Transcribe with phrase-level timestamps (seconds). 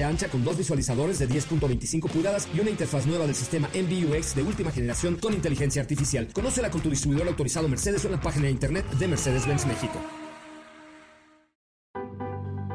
[0.00, 4.42] ancha con dos visualizadores de 10.25 pulgadas y una interfaz nueva del sistema MBUX de
[4.42, 6.28] última generación con inteligencia artificial.
[6.32, 10.00] Conócela con tu distribuidor autorizado Mercedes en la página de internet de Mercedes-Benz México.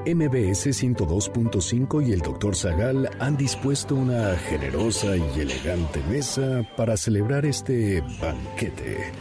[0.07, 2.55] MBS 102.5 y el Dr.
[2.55, 9.11] Zagal han dispuesto una generosa y elegante mesa para celebrar este banquete.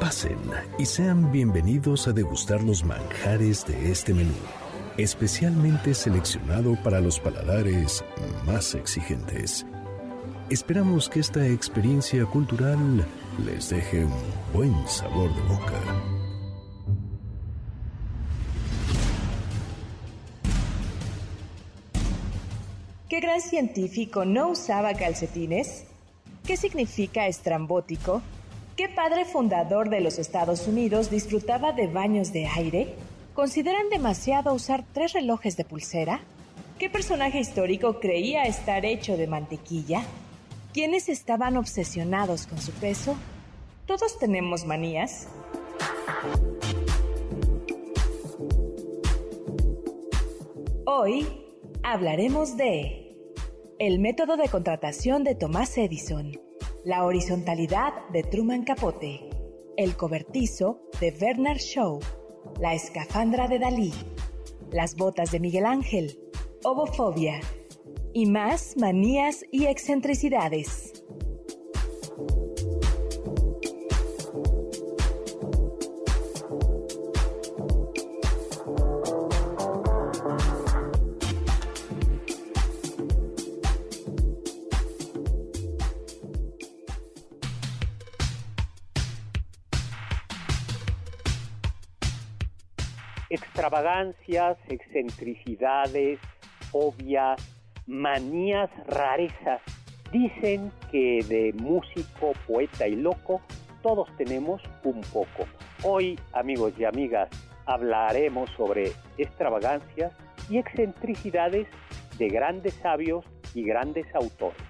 [0.00, 0.38] Pasen
[0.80, 4.34] y sean bienvenidos a degustar los manjares de este menú
[4.96, 8.04] especialmente seleccionado para los paladares
[8.46, 9.66] más exigentes.
[10.50, 13.06] Esperamos que esta experiencia cultural
[13.44, 14.12] les deje un
[14.52, 15.80] buen sabor de boca.
[23.08, 25.84] ¿Qué gran científico no usaba calcetines?
[26.44, 28.22] ¿Qué significa estrambótico?
[28.76, 32.94] ¿Qué padre fundador de los Estados Unidos disfrutaba de baños de aire?
[33.40, 36.20] ¿Consideran demasiado usar tres relojes de pulsera?
[36.78, 40.02] ¿Qué personaje histórico creía estar hecho de mantequilla?
[40.74, 43.16] ¿Quiénes estaban obsesionados con su peso?
[43.86, 45.26] ¿Todos tenemos manías?
[50.84, 51.26] Hoy
[51.82, 53.16] hablaremos de
[53.78, 56.38] el método de contratación de Thomas Edison,
[56.84, 59.30] la horizontalidad de Truman Capote,
[59.78, 62.00] el cobertizo de Bernard Shaw,
[62.60, 63.92] la escafandra de Dalí,
[64.70, 66.18] las botas de Miguel Ángel,
[66.62, 67.40] Obofobia
[68.12, 70.99] y más manías y excentricidades.
[93.70, 96.18] Extravagancias, excentricidades,
[96.72, 97.40] obvias,
[97.86, 99.60] manías, rarezas.
[100.10, 103.40] Dicen que de músico, poeta y loco
[103.80, 105.46] todos tenemos un poco.
[105.84, 107.28] Hoy, amigos y amigas,
[107.66, 110.12] hablaremos sobre extravagancias
[110.48, 111.68] y excentricidades
[112.18, 114.69] de grandes sabios y grandes autores.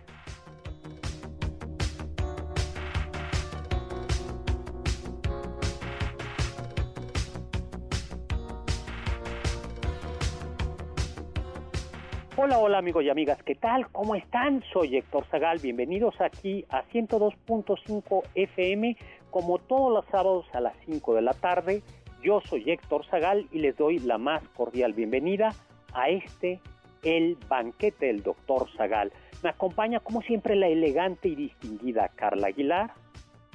[12.42, 13.86] Hola, hola amigos y amigas, ¿qué tal?
[13.92, 14.64] ¿Cómo están?
[14.72, 18.96] Soy Héctor Zagal, bienvenidos aquí a 102.5 FM,
[19.30, 21.82] como todos los sábados a las 5 de la tarde.
[22.22, 25.50] Yo soy Héctor Zagal y les doy la más cordial bienvenida
[25.92, 26.60] a este,
[27.02, 29.12] el banquete del doctor Zagal.
[29.42, 32.94] Me acompaña como siempre la elegante y distinguida Carla Aguilar.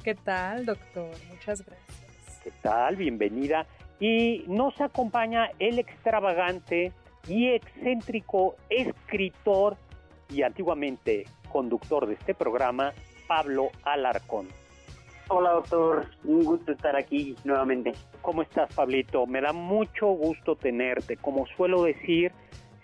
[0.03, 1.09] ¿Qué tal, doctor?
[1.31, 2.39] Muchas gracias.
[2.43, 2.97] ¿Qué tal?
[2.97, 3.65] Bienvenida.
[3.99, 6.93] Y nos acompaña el extravagante
[7.27, 9.77] y excéntrico escritor
[10.29, 12.93] y antiguamente conductor de este programa,
[13.27, 14.47] Pablo Alarcón.
[15.27, 17.93] Hola doctor, un gusto estar aquí nuevamente.
[18.21, 19.25] ¿Cómo estás Pablito?
[19.25, 21.17] Me da mucho gusto tenerte.
[21.17, 22.31] Como suelo decir,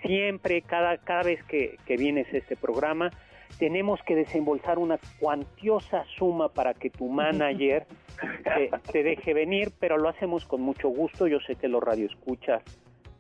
[0.02, 3.12] siempre, cada, cada vez que, vienes a este programa,
[3.60, 7.86] tenemos que desembolsar una cuantiosa suma para que tu manager
[8.44, 11.28] te, te, deje venir, pero lo hacemos con mucho gusto.
[11.28, 12.64] Yo sé que los radioescuchas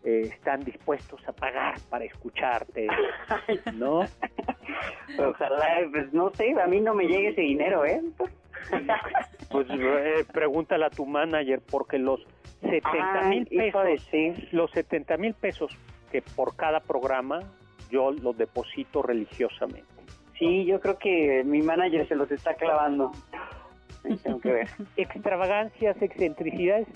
[0.03, 2.88] eh, están dispuestos a pagar para escucharte,
[3.73, 4.00] ¿no?
[5.19, 8.01] Ojalá, pues no sé, a mí no me llegue ese dinero, ¿eh?
[9.50, 12.25] pues eh, pregúntale a tu manager, porque los
[12.62, 13.88] 70 mil pesos,
[14.51, 15.75] los 70 mil pesos
[16.12, 17.39] que por cada programa
[17.89, 19.86] yo los deposito religiosamente.
[20.38, 23.12] Sí, yo creo que mi manager se los está clavando.
[24.24, 24.69] Tengo que ver.
[24.98, 26.88] Extravagancias, excentricidades,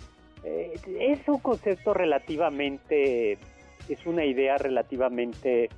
[0.45, 3.33] eh, es un concepto relativamente,
[3.89, 5.69] es una idea relativamente,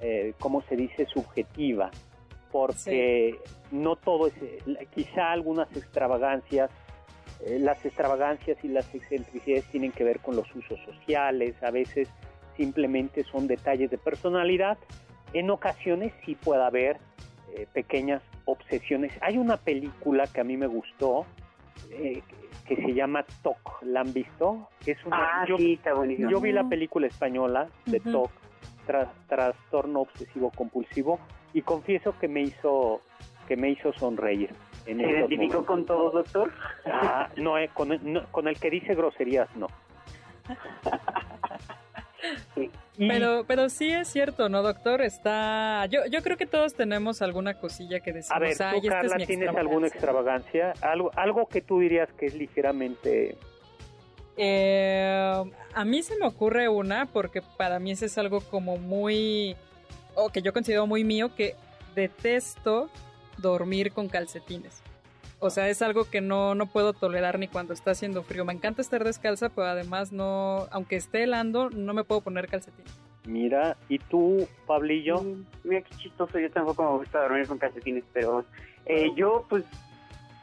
[0.00, 1.90] eh, ¿cómo se dice?, subjetiva,
[2.50, 3.38] porque
[3.70, 4.34] no todo es,
[4.94, 6.70] quizá algunas extravagancias,
[7.46, 12.08] eh, las extravagancias y las excentricidades tienen que ver con los usos sociales, a veces
[12.56, 14.78] simplemente son detalles de personalidad,
[15.32, 16.98] en ocasiones sí puede haber
[17.56, 19.12] eh, pequeñas obsesiones.
[19.20, 21.24] Hay una película que a mí me gustó,
[21.92, 22.22] eh,
[22.70, 23.82] que se llama TOC.
[23.82, 24.68] ¿La han visto?
[24.86, 28.30] Es una, ah, yo, sí, está Yo vi la película española de TOC
[29.26, 31.18] trastorno obsesivo compulsivo
[31.52, 33.00] y confieso que me hizo
[33.48, 34.50] que me hizo sonreír.
[34.84, 36.52] ¿Se identificó con todo, doctor?
[36.86, 37.98] Ah, no, eh, con,
[38.30, 39.66] con el que dice groserías, no.
[43.08, 45.00] Pero, pero sí es cierto, ¿no, doctor?
[45.00, 48.36] Está, yo, yo creo que todos tenemos alguna cosilla que decimos.
[48.36, 50.74] A ver, ¿tú, Carla, tienes alguna extravagancia?
[50.82, 53.38] Algo, algo que tú dirías que es ligeramente.
[54.36, 55.44] Eh,
[55.74, 59.56] a mí se me ocurre una porque para mí ese es algo como muy,
[60.14, 61.54] o que yo considero muy mío, que
[61.94, 62.90] detesto
[63.38, 64.82] dormir con calcetines.
[65.42, 68.44] O sea, es algo que no, no puedo tolerar ni cuando está haciendo frío.
[68.44, 72.92] Me encanta estar descalza, pero además no, aunque esté helando, no me puedo poner calcetines.
[73.24, 75.22] Mira, ¿y tú, Pablillo?
[75.22, 78.44] Mm, mira qué chistoso, yo tampoco me gusta dormir con calcetines, pero
[78.84, 79.64] eh, yo pues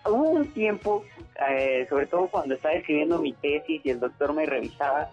[0.05, 1.03] hubo un tiempo,
[1.49, 5.09] eh, sobre todo cuando estaba escribiendo mi tesis y el doctor me revisaba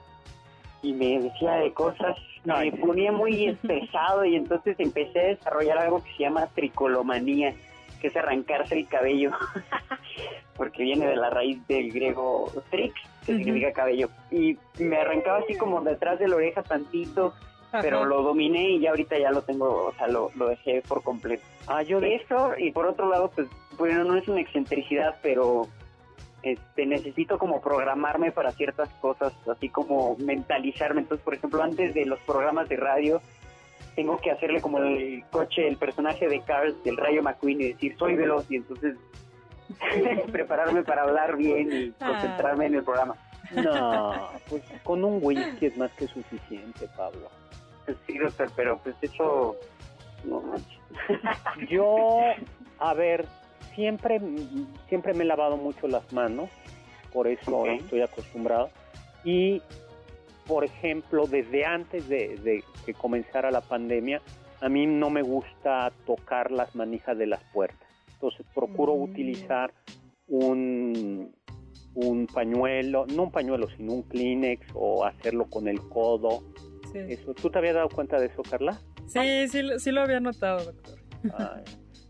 [0.83, 6.03] y me decía de cosas, me ponía muy estresado y entonces empecé a desarrollar algo
[6.05, 7.55] que se llama tricolomanía
[8.01, 9.31] que es arrancarse el cabello,
[10.57, 12.95] porque viene de la raíz del griego trix,
[13.25, 14.09] que significa cabello.
[14.31, 17.35] Y me arrancaba así como detrás de la oreja tantito,
[17.83, 21.45] pero lo dominé y ya ahorita ya lo tengo, o sea, lo, dejé por completo.
[21.67, 25.67] Ah, yo de eso, y por otro lado, pues, bueno, no es una excentricidad, pero
[26.43, 31.01] este, necesito como programarme para ciertas cosas, así como mentalizarme.
[31.01, 33.21] Entonces, por ejemplo, antes de los programas de radio,
[33.95, 37.97] tengo que hacerle como el coche, el personaje de Cars del Rayo McQueen y decir
[37.99, 38.97] soy veloz y entonces
[40.33, 42.09] prepararme para hablar bien y ah.
[42.09, 43.17] concentrarme en el programa.
[43.53, 47.29] No, pues con un whisky es más que suficiente, Pablo.
[48.07, 49.57] Sí, doctor, pero pues eso
[50.25, 50.43] no
[51.69, 52.21] Yo,
[52.79, 53.27] a ver,
[53.75, 54.21] siempre,
[54.89, 56.49] siempre me he lavado mucho las manos,
[57.13, 58.71] por eso estoy acostumbrado.
[59.25, 59.63] Y
[60.47, 64.21] por ejemplo, desde antes de, que comenzara la pandemia,
[64.61, 67.89] a mí no me gusta tocar las manijas de las puertas.
[68.15, 69.03] Entonces procuro mm.
[69.03, 69.73] utilizar
[70.29, 71.35] un,
[71.95, 76.43] un pañuelo, no un pañuelo, sino un Kleenex o hacerlo con el codo.
[76.95, 77.35] Eso.
[77.35, 78.81] ¿Tú te habías dado cuenta de eso, Carla?
[79.07, 80.99] Sí, sí, sí lo había notado, doctor.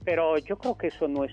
[0.05, 1.33] pero yo creo que eso no es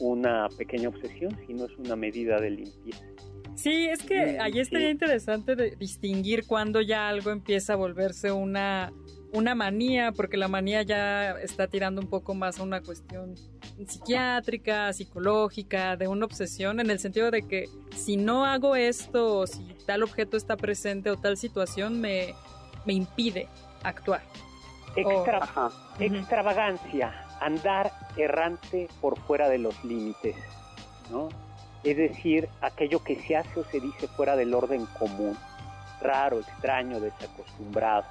[0.00, 3.06] una pequeña obsesión, sino es una medida de limpieza.
[3.54, 8.92] Sí, es que ahí estaría interesante de distinguir cuando ya algo empieza a volverse una,
[9.32, 13.34] una manía, porque la manía ya está tirando un poco más a una cuestión
[13.86, 19.46] psiquiátrica, psicológica, de una obsesión, en el sentido de que si no hago esto, o
[19.46, 22.34] si tal objeto está presente o tal situación, me,
[22.84, 23.48] me impide
[23.82, 24.22] actuar.
[25.98, 30.36] Extravagancia, andar errante por fuera de los límites,
[31.10, 31.28] ¿no?
[31.84, 35.36] Es decir, aquello que se hace o se dice fuera del orden común,
[36.00, 38.04] raro, extraño, desacostumbrado,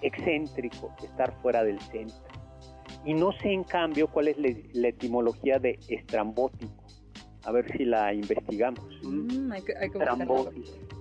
[0.00, 2.20] excéntrico, estar fuera del centro.
[3.04, 4.36] Y no sé en cambio cuál es
[4.74, 6.82] la etimología de estrambótico.
[7.44, 8.84] A ver si la investigamos.
[9.02, 9.52] Mm,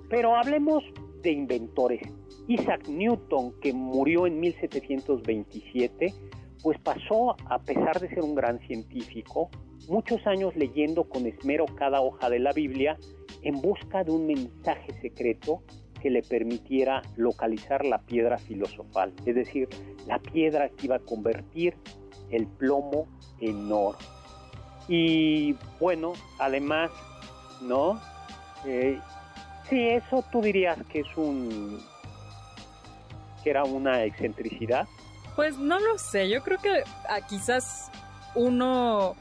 [0.09, 0.83] Pero hablemos
[1.21, 2.01] de inventores.
[2.47, 6.13] Isaac Newton, que murió en 1727,
[6.63, 9.50] pues pasó, a pesar de ser un gran científico,
[9.88, 12.98] muchos años leyendo con esmero cada hoja de la Biblia
[13.42, 15.63] en busca de un mensaje secreto
[16.01, 19.69] que le permitiera localizar la piedra filosofal, es decir,
[20.07, 21.75] la piedra que iba a convertir
[22.31, 23.07] el plomo
[23.40, 23.97] en oro.
[24.88, 26.92] Y bueno, además,
[27.61, 28.02] ¿no?
[28.66, 29.00] Eh,
[29.69, 31.80] sí, eso tú dirías que es un
[33.44, 34.88] que era una excentricidad.
[35.35, 36.83] Pues no lo sé, yo creo que
[37.28, 37.90] quizás
[38.35, 39.16] uno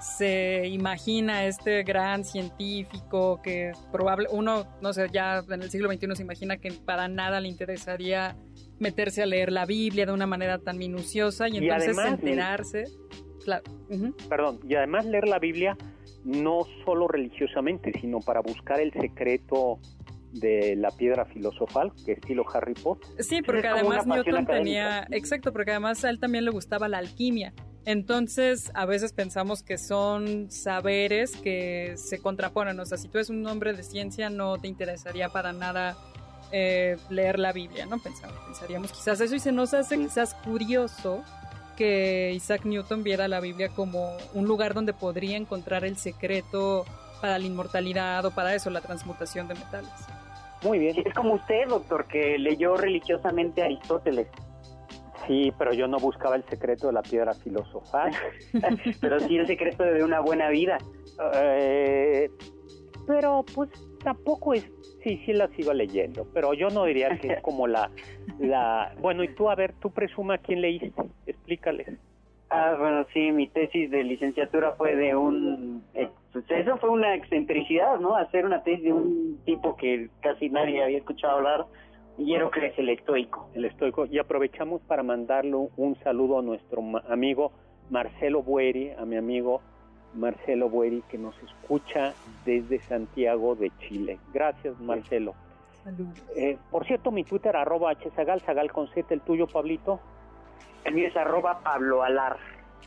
[0.00, 6.16] se imagina este gran científico que probable, uno, no sé, ya en el siglo XXI
[6.16, 8.36] se imagina que para nada le interesaría
[8.78, 12.84] meterse a leer la Biblia de una manera tan minuciosa y, entonces enterarse.
[14.28, 15.76] Perdón, y además leer la Biblia
[16.24, 19.78] no solo religiosamente, sino para buscar el secreto
[20.32, 23.08] de la piedra filosofal, que estilo Harry Potter.
[23.22, 27.52] Sí, porque además Newton tenía, exacto, porque además a él también le gustaba la alquimia.
[27.86, 32.78] Entonces, a veces pensamos que son saberes que se contraponen.
[32.78, 35.96] O sea, si tú eres un hombre de ciencia, no te interesaría para nada
[36.52, 37.98] eh, leer la Biblia, ¿no?
[37.98, 41.22] Pensamos, pensaríamos quizás eso y se nos hace quizás curioso
[41.76, 46.84] que Isaac Newton viera la Biblia como un lugar donde podría encontrar el secreto
[47.20, 49.90] para la inmortalidad o para eso, la transmutación de metales.
[50.62, 50.96] Muy bien.
[51.04, 54.26] Es como usted, doctor, que leyó religiosamente Aristóteles.
[55.26, 58.10] Sí, pero yo no buscaba el secreto de la piedra filosofal.
[59.00, 60.78] pero sí el secreto de una buena vida.
[61.34, 62.30] Eh,
[63.06, 63.70] pero pues
[64.02, 64.70] tampoco es
[65.02, 67.90] Sí, sí las iba leyendo, pero yo no diría que es como la,
[68.38, 68.92] la...
[69.00, 70.92] Bueno, y tú, a ver, tú presuma quién leíste,
[71.26, 71.98] explícales.
[72.50, 75.82] Ah, bueno, sí, mi tesis de licenciatura fue de un...
[75.94, 78.14] Eh, pues eso fue una excentricidad, ¿no?
[78.14, 81.64] Hacer una tesis de un tipo que casi nadie había escuchado hablar,
[82.24, 83.48] Hierocles el estoico.
[83.54, 84.06] El estoico.
[84.06, 87.52] Y aprovechamos para mandarle un saludo a nuestro amigo
[87.88, 89.60] Marcelo Bueri, a mi amigo
[90.14, 94.18] Marcelo Bueri, que nos escucha desde Santiago de Chile.
[94.32, 95.34] Gracias, Marcelo.
[95.82, 96.22] Saludos.
[96.36, 100.00] Eh, por cierto, mi Twitter, arroba hzagal, zagal con z, el tuyo, Pablito.
[100.84, 102.36] El mío es arroba Pablo Alar.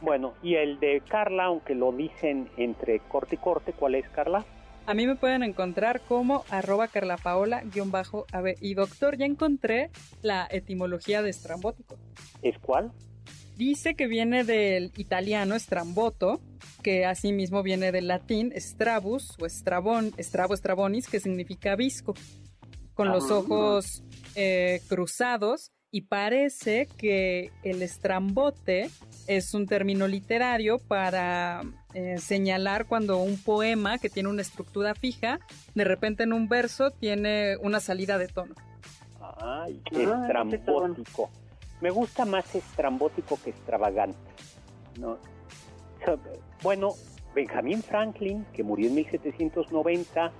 [0.01, 4.43] Bueno, y el de Carla, aunque lo dicen entre corte y corte, ¿cuál es, Carla?
[4.85, 8.25] A mí me pueden encontrar como arroba carlapaola bajo
[8.59, 9.89] Y doctor, ya encontré
[10.21, 11.97] la etimología de estrambótico.
[12.41, 12.91] ¿Es cuál?
[13.55, 16.41] Dice que viene del italiano estramboto,
[16.81, 22.13] que asimismo viene del latín strabus o estrabón, estrabo estrabonis, que significa visco,
[22.93, 23.35] con los Ah.
[23.35, 24.03] ojos
[24.35, 28.89] eh, cruzados y parece que el estrambote
[29.27, 31.61] es un término literario para
[31.93, 35.39] eh, señalar cuando un poema que tiene una estructura fija,
[35.75, 38.55] de repente en un verso tiene una salida de tono.
[39.37, 40.21] Ay, Ah, bueno.
[40.23, 41.29] estrambótico.
[41.81, 44.17] Me gusta más estrambótico que extravagante.
[46.61, 46.93] Bueno,
[47.33, 50.31] Benjamin Franklin, que murió en 1790,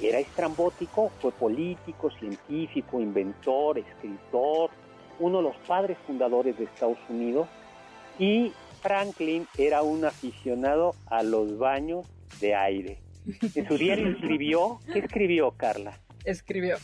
[0.00, 4.70] era estrambótico, fue político, científico, inventor, escritor,
[5.18, 7.48] uno de los padres fundadores de Estados Unidos.
[8.18, 12.06] Y Franklin era un aficionado a los baños
[12.40, 12.98] de aire.
[13.54, 15.98] En su diario escribió, ¿qué escribió Carla?
[16.24, 16.76] Escribió.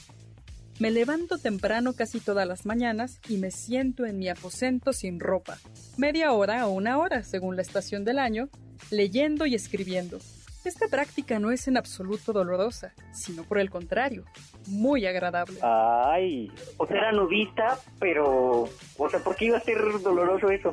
[0.79, 5.59] Me levanto temprano casi todas las mañanas y me siento en mi aposento sin ropa,
[5.97, 8.49] media hora o una hora, según la estación del año,
[8.91, 10.19] leyendo y escribiendo.
[10.65, 14.25] Esta práctica no es en absoluto dolorosa, sino por el contrario,
[14.69, 15.59] muy agradable.
[15.63, 18.69] Ay, O sea, era nudista, pero...
[18.97, 20.73] O sea, ¿por qué iba a ser doloroso eso?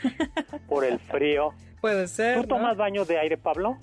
[0.68, 1.54] por el frío.
[1.80, 2.34] Puede ser.
[2.36, 2.48] ¿Tú ¿no?
[2.56, 3.78] tomas baños de aire, Pablo?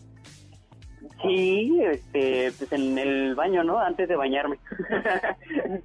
[1.24, 3.80] Sí, este, pues en el baño, ¿no?
[3.80, 4.60] Antes de bañarme.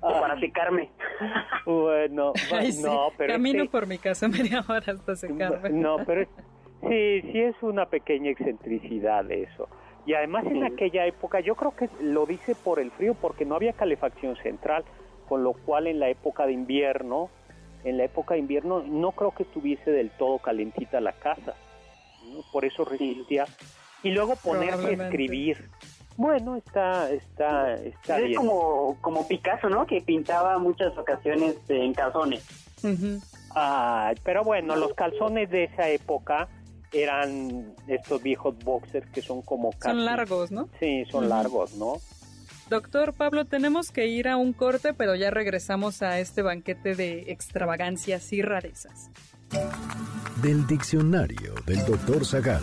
[0.00, 0.90] o para secarme.
[1.64, 2.82] Bueno, Ay, sí.
[2.82, 5.70] no, pero Camino este- por mi casa media hora hasta secarme.
[5.70, 6.26] No, pero
[6.88, 9.68] sí, sí es una pequeña excentricidad eso.
[10.06, 13.54] Y además en aquella época, yo creo que lo dice por el frío, porque no
[13.54, 14.84] había calefacción central,
[15.28, 17.30] con lo cual en la época de invierno,
[17.84, 21.54] en la época de invierno no creo que estuviese del todo calentita la casa.
[22.30, 22.40] ¿no?
[22.52, 23.46] Por eso resistía.
[24.02, 25.70] Y luego ponerse a escribir.
[26.16, 28.36] Bueno, está, está, está es bien.
[28.36, 29.86] como, como Picasso, ¿no?
[29.86, 32.46] Que pintaba muchas ocasiones en calzones.
[34.22, 36.48] Pero bueno, los calzones de esa época
[36.94, 39.94] eran estos viejos boxers que son como casi...
[39.94, 40.68] Son largos, ¿no?
[40.80, 41.96] Sí, son largos, ¿no?
[42.70, 47.30] Doctor Pablo, tenemos que ir a un corte, pero ya regresamos a este banquete de
[47.32, 49.10] extravagancias y rarezas.
[50.42, 52.62] Del diccionario del doctor Zagal.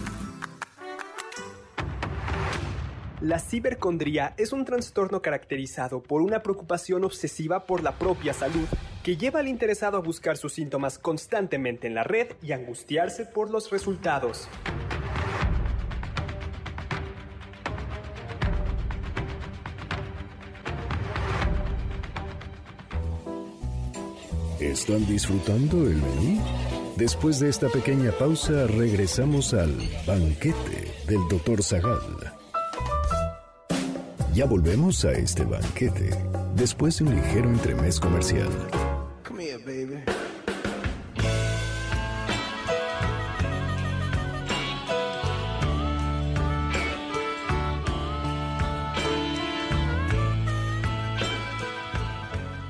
[3.22, 8.68] La cibercondría es un trastorno caracterizado por una preocupación obsesiva por la propia salud
[9.04, 13.52] que lleva al interesado a buscar sus síntomas constantemente en la red y angustiarse por
[13.52, 14.50] los resultados.
[24.60, 26.42] ¿Están disfrutando el menú?
[26.98, 29.76] Después de esta pequeña pausa, regresamos al
[30.08, 31.62] banquete del Dr.
[31.62, 32.41] Zagal.
[34.34, 36.12] Ya volvemos a este banquete,
[36.56, 38.48] después de un ligero entremés comercial.
[39.28, 40.02] Come here, baby.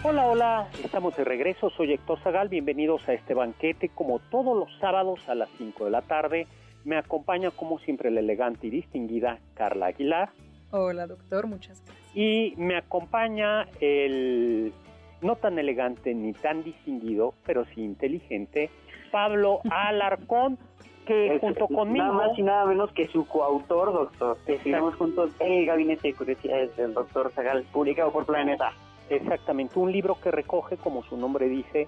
[0.03, 4.75] Hola, hola, estamos de regreso, soy Héctor Zagal, bienvenidos a este banquete como todos los
[4.79, 6.47] sábados a las 5 de la tarde.
[6.85, 10.31] Me acompaña como siempre la elegante y distinguida Carla Aguilar
[10.71, 12.15] Hola, doctor, muchas gracias.
[12.15, 14.73] y me acompaña el
[15.21, 18.69] no tan elegante ni tan distinguido, pero sí inteligente,
[19.11, 20.57] Pablo Alarcón,
[21.05, 22.05] que Es- junto conmigo...
[22.05, 24.37] Nada más y nada menos que su coautor, doctor.
[24.47, 28.71] Escribimos juntos El Gabinete de Curiosidades del doctor Zagal, publicado por Planeta.
[29.09, 31.87] Exactamente, un libro que recoge, como su nombre dice,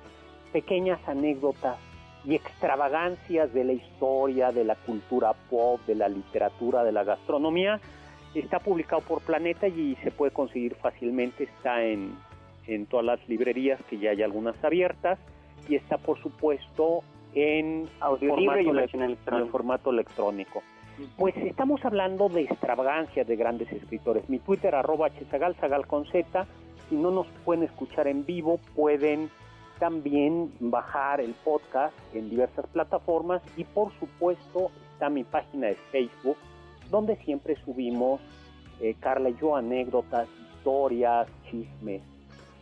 [0.51, 1.77] pequeñas anécdotas
[2.25, 7.79] y extravagancias de la historia, de la cultura pop, de la literatura, de la gastronomía.
[8.35, 12.15] Está publicado por Planeta y se puede conseguir fácilmente, está en,
[12.67, 15.19] en todas las librerías, que ya hay algunas abiertas,
[15.69, 17.03] y está por supuesto
[17.35, 17.87] en
[18.21, 19.51] y formato, versión elec- en electrónica.
[19.51, 20.63] formato electrónico.
[21.17, 24.29] Pues estamos hablando de extravagancias de grandes escritores.
[24.29, 26.45] Mi Twitter, arroba hzagal, zagal con Z.
[26.89, 29.29] Si no nos pueden escuchar en vivo, pueden
[29.79, 36.37] también bajar el podcast en diversas plataformas y por supuesto está mi página de Facebook,
[36.89, 38.21] donde siempre subimos,
[38.79, 42.01] eh, Carla y yo, anécdotas, historias, chismes.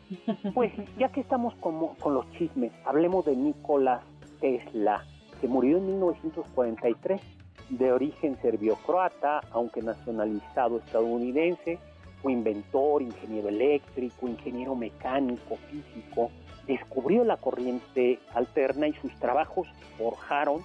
[0.54, 4.02] Pues ya que estamos con, con los chismes, hablemos de Nikola
[4.42, 5.06] Tesla,
[5.40, 7.22] que murió en 1943
[7.70, 11.80] de origen serbio-croata, aunque nacionalizado estadounidense,
[12.22, 16.30] fue inventor, ingeniero eléctrico, ingeniero mecánico, físico,
[16.68, 20.62] descubrió la corriente alterna y sus trabajos forjaron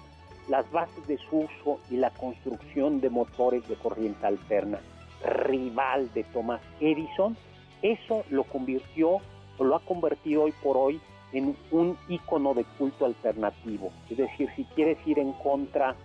[0.49, 4.79] las bases de su uso y la construcción de motores de corriente alterna.
[5.23, 7.35] Rival de Thomas Edison,
[7.81, 9.19] eso lo convirtió
[9.57, 10.99] o lo ha convertido hoy por hoy
[11.33, 13.91] en un icono de culto alternativo.
[14.09, 15.95] Es decir, si quieres ir en contra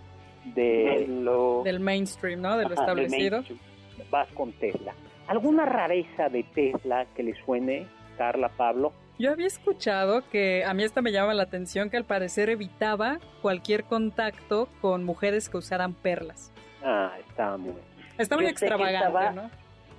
[0.55, 2.57] de lo, del mainstream, ¿no?
[2.57, 3.43] De lo establecido.
[4.09, 4.93] Vas con Tesla.
[5.27, 8.91] ¿Alguna rareza de Tesla que le suene, Carla, Pablo?
[9.19, 13.19] Yo había escuchado que a mí esta me llama la atención que al parecer evitaba
[13.41, 16.51] cualquier contacto con mujeres que usaran perlas.
[16.83, 17.73] Ah, está muy
[18.17, 19.49] Está muy extravagante, ¿no?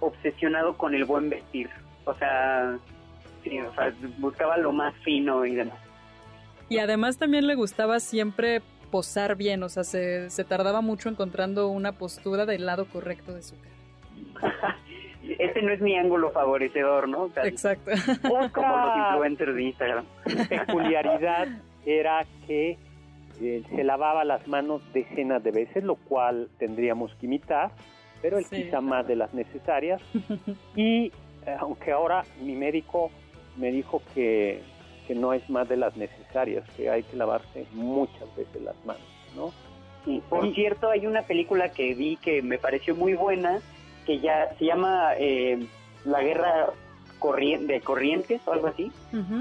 [0.00, 1.70] Obsesionado con el buen vestir.
[2.04, 2.78] O sea,
[3.42, 5.78] sí, o sea, buscaba lo más fino y demás.
[6.68, 11.68] Y además también le gustaba siempre posar bien, o sea, se, se tardaba mucho encontrando
[11.68, 14.76] una postura del lado correcto de su cara.
[15.44, 17.30] Ese no es mi ángulo favorecedor, ¿no?
[17.42, 17.90] Exacto.
[18.22, 20.04] Como los influencers de Instagram.
[20.48, 21.48] Peculiaridad
[21.84, 22.78] era que
[23.40, 27.72] eh, se lavaba las manos decenas de veces, lo cual tendríamos que imitar,
[28.22, 30.00] pero él quizá más de las necesarias.
[30.76, 31.06] Y
[31.46, 33.10] eh, aunque ahora mi médico
[33.56, 34.62] me dijo que
[35.06, 39.02] que no es más de las necesarias, que hay que lavarse muchas veces las manos,
[39.36, 39.52] ¿no?
[40.04, 43.60] Sí, por cierto, hay una película que vi que me pareció muy buena,
[44.04, 45.66] que ya se llama eh,
[46.04, 46.70] La Guerra
[47.22, 48.92] de Corrientes o algo así,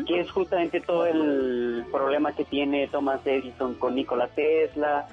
[0.08, 5.08] que es justamente todo el problema que tiene Thomas Edison con Nikola Tesla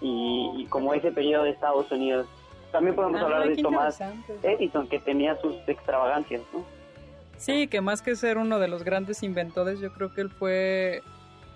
[0.00, 2.26] y, como ese periodo de Estados Unidos.
[2.72, 4.00] También podemos ah, hablar de Thomas
[4.42, 6.64] Edison, que tenía sus extravagancias, ¿no?
[7.36, 11.02] Sí, que más que ser uno de los grandes inventores, yo creo que él fue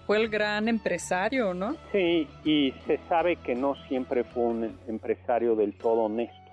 [0.06, 1.76] fue el gran empresario, ¿no?
[1.92, 6.50] Sí, y se sabe que no siempre fue un empresario del todo honesto.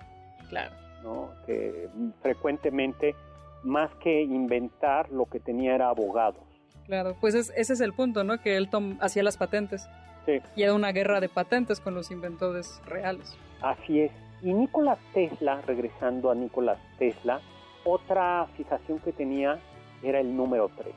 [0.48, 0.74] Claro.
[1.02, 1.30] ¿No?
[1.46, 1.88] Que
[2.22, 3.14] frecuentemente,
[3.62, 6.42] más que inventar, lo que tenía era abogados.
[6.86, 8.40] Claro, pues ese es el punto, ¿no?
[8.40, 8.68] Que él
[9.00, 9.88] hacía las patentes.
[10.24, 10.40] Sí.
[10.56, 13.36] Y era una guerra de patentes con los inventores reales.
[13.60, 14.12] Así es.
[14.42, 17.40] Y Nikola Tesla, regresando a Nikola Tesla,
[17.84, 19.58] otra fijación que tenía
[20.02, 20.94] era el número 3.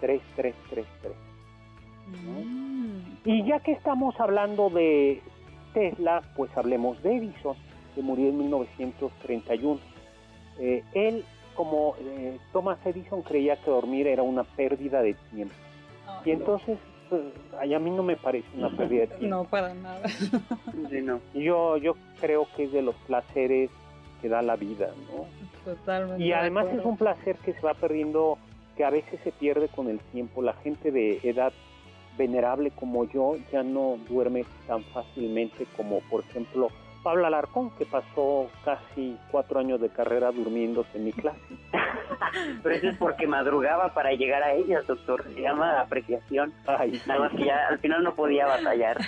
[0.00, 1.14] 3333.
[2.08, 2.82] Mm.
[3.24, 5.22] Y ya que estamos hablando de
[5.72, 7.56] Tesla, pues hablemos de Edison,
[7.94, 9.80] que murió en 1931.
[10.58, 11.24] Eh, él,
[11.54, 15.54] como eh, Thomas Edison, creía que dormir era una pérdida de tiempo.
[16.24, 16.78] y entonces,
[17.08, 17.22] pues,
[17.60, 19.36] a mí no me parece una pérdida de tiempo.
[19.36, 20.02] No, para nada.
[21.34, 23.70] Yo, yo creo que es de los placeres
[24.20, 25.26] que da la vida, ¿no?
[25.64, 26.22] Totalmente.
[26.22, 28.38] Y además es un placer que se va perdiendo,
[28.76, 30.42] que a veces se pierde con el tiempo.
[30.42, 31.52] La gente de edad
[32.16, 36.68] venerable como yo ya no duerme tan fácilmente como, por ejemplo,
[37.02, 41.40] Pablo Alarcón, que pasó casi cuatro años de carrera durmiéndose en mi clase.
[42.62, 45.24] Pero eso es porque madrugaba para llegar a ella, doctor.
[45.24, 46.52] Se llama apreciación.
[46.66, 48.98] Nada más que ya al final no podía batallar.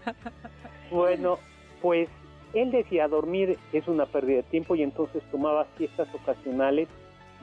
[0.90, 1.38] bueno,
[1.80, 2.08] pues
[2.54, 6.88] él decía, dormir es una pérdida de tiempo y entonces tomaba siestas ocasionales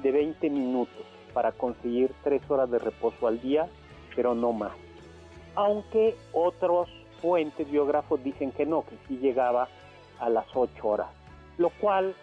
[0.03, 3.67] de 20 minutos para conseguir 3 horas de reposo al día,
[4.15, 4.73] pero no más.
[5.55, 6.89] Aunque otros
[7.21, 9.67] fuentes, biógrafos dicen que no, que sí llegaba
[10.19, 11.09] a las 8 horas,
[11.57, 12.15] lo cual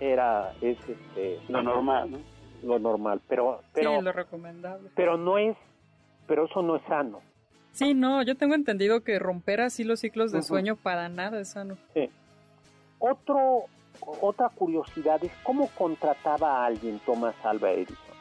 [0.00, 2.18] era es este, lo normal, ¿no?
[2.62, 4.90] Lo normal, pero pero lo recomendable.
[4.94, 5.56] Pero no es
[6.26, 7.20] pero eso no es sano.
[7.72, 11.50] Sí, no, yo tengo entendido que romper así los ciclos de sueño para nada es
[11.50, 11.76] sano.
[11.92, 12.08] Sí.
[13.00, 13.64] Otro,
[14.20, 18.14] otra curiosidad es cómo contrataba a alguien Thomas Alva Edison.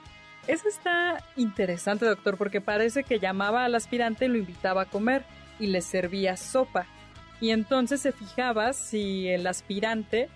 [0.47, 5.23] Eso está interesante, doctor, porque parece que llamaba al aspirante y lo invitaba a comer
[5.59, 6.85] y le servía sopa.
[7.41, 10.29] Y entonces se fijaba si el aspirante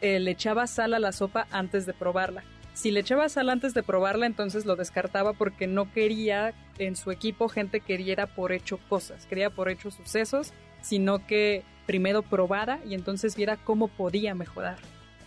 [0.00, 2.42] eh, le echaba sal a la sopa antes de probarla.
[2.72, 7.10] Si le echaba sal antes de probarla, entonces lo descartaba porque no quería en su
[7.10, 12.78] equipo gente que diera por hecho cosas, quería por hecho sucesos, sino que primero probara
[12.86, 14.76] y entonces viera cómo podía mejorar.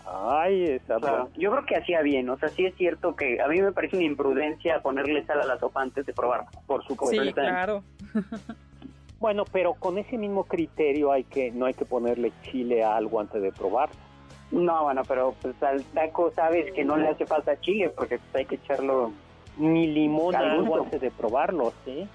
[0.05, 0.97] Ay, esa
[1.37, 3.97] Yo creo que hacía bien, o sea, sí es cierto que a mí me parece
[3.97, 7.23] una imprudencia ponerle sal a la sopa antes de probarla, por supuesto.
[7.23, 7.83] Sí, claro.
[9.23, 13.21] Bueno, pero con ese mismo criterio hay que no hay que ponerle chile a algo
[13.21, 13.95] antes de probarlo.
[14.51, 18.35] No, bueno, pero pues al taco sabes que no le hace falta chile porque pues,
[18.35, 19.13] hay que echarlo
[19.55, 22.05] Ni limón a Al algo antes de probarlo, ¿sí?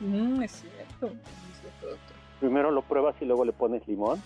[0.00, 1.06] Mm, es cierto.
[1.06, 2.16] es cierto, doctor.
[2.38, 4.22] Primero lo pruebas y luego le pones limón.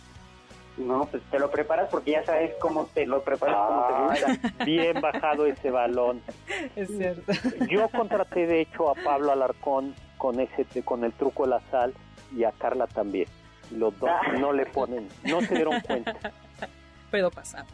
[0.79, 4.65] No, pues te lo preparas porque ya sabes cómo te lo preparas como te gusta.
[4.65, 6.21] Bien bajado ese balón.
[6.75, 7.31] Es cierto.
[7.71, 11.95] Yo contraté de hecho a Pablo Alarcón con ese con el truco de la sal
[12.37, 13.27] y a Carla también.
[13.71, 14.33] Los dos Ah.
[14.39, 16.15] no le ponen, no se dieron cuenta
[17.11, 17.73] Pero pasamos.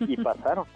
[0.00, 0.66] y pasaron.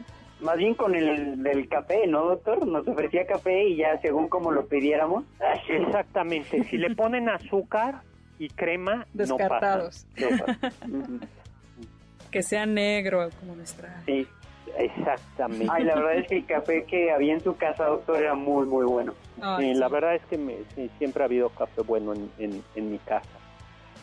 [0.41, 2.67] Más bien con el del café, ¿no, doctor?
[2.67, 5.25] Nos ofrecía café y ya según como lo pidiéramos.
[5.69, 8.03] Exactamente, si le ponen azúcar
[8.39, 10.07] y crema, Descartados.
[10.17, 10.47] no pasa.
[10.47, 10.87] No pasa.
[10.87, 11.21] Ujú,
[12.31, 14.03] Que sea negro como nuestra.
[14.05, 14.27] Sí.
[14.79, 15.67] Exactamente.
[15.71, 18.67] Ay, la verdad es que el café que había en su casa, doctor, era muy,
[18.67, 19.15] muy bueno.
[19.41, 19.79] Ay, Sí, sí.
[19.79, 22.99] la verdad es que me- sí, siempre ha habido café bueno en, en- en mi
[22.99, 23.29] casa.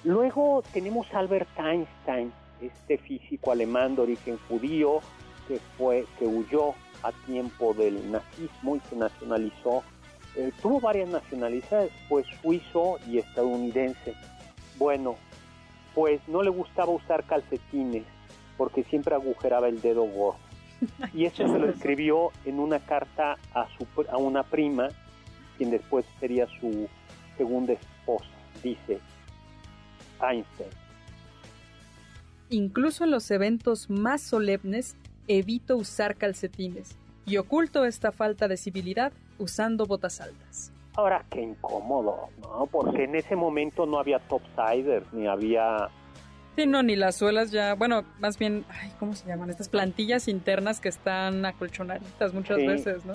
[0.04, 5.00] Luego tenemos a Albert Einstein, este físico alemán de origen judío
[5.48, 9.84] que fue que huyó a tiempo del nazismo y se nacionalizó.
[10.36, 14.16] Eh, tuvo varias nacionalidades, fue suizo y estadounidense.
[14.78, 15.16] Bueno,
[15.94, 18.04] pues no le gustaba usar calcetines
[18.58, 20.38] porque siempre agujeraba el dedo gordo.
[21.14, 24.90] Y eso se lo escribió en una carta a, su, a una prima,
[25.58, 26.88] quien después sería su
[27.38, 28.30] segunda esposa.
[28.64, 29.00] Dice
[30.22, 30.70] Einstein.
[32.50, 34.96] Incluso en los eventos más solemnes
[35.28, 40.72] evito usar calcetines y oculto esta falta de civilidad usando botas altas.
[40.96, 42.68] Ahora, qué incómodo, ¿no?
[42.68, 45.90] Porque en ese momento no había topsiders, ni había...
[46.56, 49.50] Sí, no, ni las suelas ya, bueno, más bien, ay, ¿cómo se llaman?
[49.50, 52.68] Estas plantillas internas que están acolchonaditas muchas Sí.
[52.68, 53.14] veces, ¿no?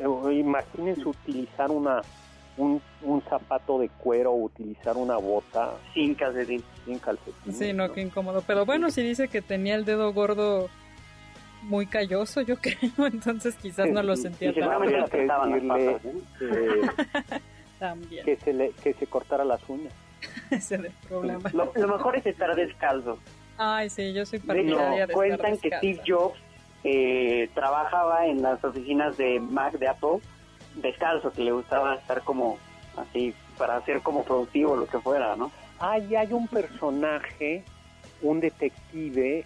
[0.00, 2.00] eh, Imagínense utilizar una
[2.56, 6.62] un, un zapato de cuero o utilizar una bota Sin calcetín.
[6.84, 7.56] sin calcetines.
[7.56, 8.42] Sí, no, qué incómodo.
[8.46, 10.68] Pero bueno, si dice que tenía el dedo gordo
[11.62, 15.24] muy calloso, yo creo, entonces quizás no lo sentía tan le que
[16.04, 16.22] ¿eh?
[16.38, 17.40] que,
[17.78, 18.24] también.
[18.26, 19.92] que se le, que se cortara las uñas.
[20.50, 21.50] Ese es el problema.
[21.52, 23.18] Lo, lo mejor es estar descalzo.
[23.56, 25.76] Ay, sí, yo soy De partidaria hecho, de cuentan estar que.
[25.76, 26.38] Steve Jobs
[26.82, 30.20] eh, trabajaba en las oficinas de Mac, de Apple,
[30.76, 32.58] descalzo, que le gustaba estar como
[32.96, 35.52] así, para ser como productivo, lo que fuera, ¿no?
[35.78, 37.64] Hay, hay un personaje,
[38.22, 39.44] un detective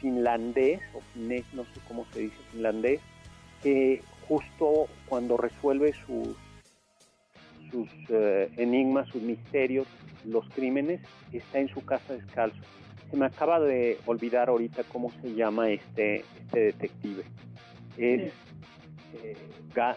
[0.00, 3.00] finlandés, o finés, no sé cómo se dice finlandés,
[3.62, 6.36] que justo cuando resuelve sus,
[7.74, 9.88] sus eh, enigmas, sus misterios,
[10.24, 11.00] los crímenes,
[11.32, 12.60] está en su casa descalzo.
[13.10, 17.24] Se me acaba de olvidar ahorita cómo se llama este, este detective.
[17.98, 18.32] Es,
[19.22, 19.36] eh,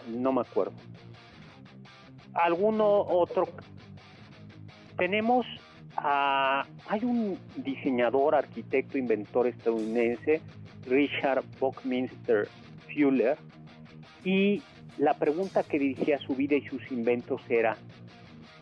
[0.08, 0.72] no me acuerdo.
[2.34, 3.44] ¿Alguno otro?
[4.96, 5.46] Tenemos
[5.96, 6.66] a...
[6.88, 10.40] Hay un diseñador, arquitecto, inventor estadounidense,
[10.86, 12.48] Richard Buckminster
[12.92, 13.38] Fuller,
[14.24, 14.62] y
[14.98, 17.76] la pregunta que dirigía su vida y sus inventos era,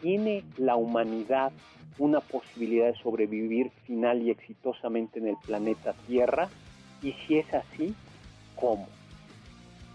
[0.02, 1.52] ¿tiene la humanidad
[1.98, 6.48] una posibilidad de sobrevivir final y exitosamente en el planeta Tierra?
[7.02, 7.94] Y si es así,
[8.54, 8.86] ¿cómo?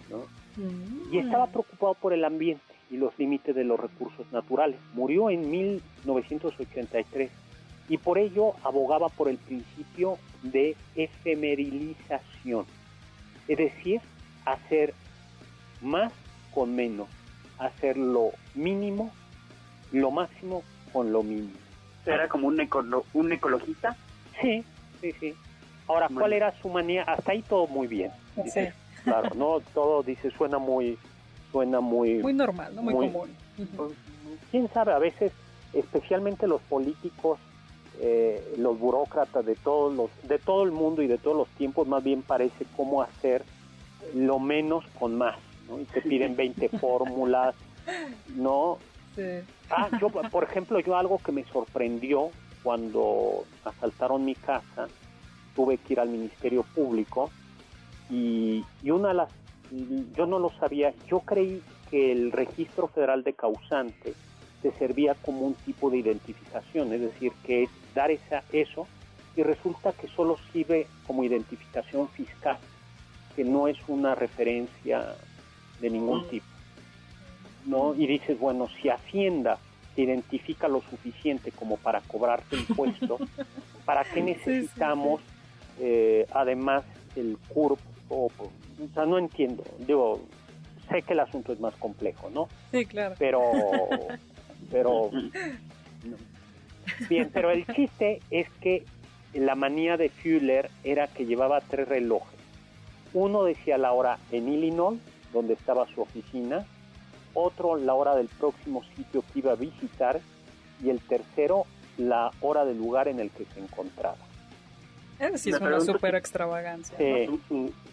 [0.10, 0.42] ¿No?
[0.58, 1.14] Mm.
[1.14, 4.78] y estaba preocupado por el ambiente y los límites de los recursos naturales.
[4.94, 7.32] Murió en 1983
[7.88, 12.66] y por ello abogaba por el principio de efemerilización,
[13.48, 14.02] es decir,
[14.46, 14.94] hacer
[15.82, 16.12] más
[16.54, 17.08] con menos,
[17.58, 19.12] hacer lo mínimo,
[19.92, 21.58] lo máximo con lo mínimo.
[22.06, 23.96] Era como un, ecolo- un ecologista.
[24.42, 24.64] Sí,
[25.00, 25.34] sí, sí.
[25.88, 26.36] Ahora, ¿cuál Bueno.
[26.36, 27.04] era su manía?
[27.04, 28.12] Hasta ahí todo muy bien.
[28.46, 28.68] Sí,
[29.04, 30.98] Claro, no todo dice suena muy
[31.52, 32.84] suena muy muy normal, ¿no?
[32.84, 33.36] Muy, Muy- común.
[34.52, 35.32] Quién sabe a veces
[35.74, 37.40] especialmente los políticos
[38.00, 41.88] eh, los burócratas de todos los de todo el mundo y de todos los tiempos
[41.88, 43.44] más bien parece cómo hacer
[44.14, 45.36] lo menos con más
[45.72, 45.80] ¿no?
[45.80, 47.56] y te piden 20 fórmulas
[48.36, 48.78] no
[49.16, 49.42] Sí.
[49.70, 52.30] ah yo por ejemplo yo algo que me sorprendió
[52.64, 54.88] cuando asaltaron mi casa
[55.54, 57.30] tuve que ir al ministerio público
[58.10, 59.30] y, y una de las
[60.16, 64.16] yo no lo sabía yo creí que el registro federal de causantes
[64.62, 68.88] te servía como un tipo de identificación, es decir, que es dar esa, eso
[69.36, 72.58] y resulta que solo sirve como identificación fiscal,
[73.36, 75.16] que no es una referencia
[75.82, 76.46] de ningún tipo.
[77.66, 77.94] ¿no?
[77.96, 79.58] Y dices, bueno, si Hacienda
[79.96, 83.18] te identifica lo suficiente como para cobrarte impuesto,
[83.86, 85.22] ¿para qué necesitamos
[85.80, 86.84] eh, además
[87.16, 87.80] el CURP?
[88.10, 89.64] O, o sea, no entiendo.
[89.86, 90.22] Digo,
[90.90, 92.48] sé que el asunto es más complejo, ¿no?
[92.72, 93.16] Sí, claro.
[93.18, 93.42] Pero,
[94.72, 95.12] pero
[97.10, 98.84] Bien, pero el chiste es que
[99.34, 102.40] la manía de Fuller era que llevaba tres relojes.
[103.14, 105.00] Uno decía la hora en Illinois,
[105.34, 106.66] donde estaba su oficina,
[107.34, 110.20] otro la hora del próximo sitio que iba a visitar
[110.84, 111.66] y el tercero
[111.98, 114.18] la hora del lugar en el que se encontraba.
[115.20, 116.98] Es sí es una super extravagancia.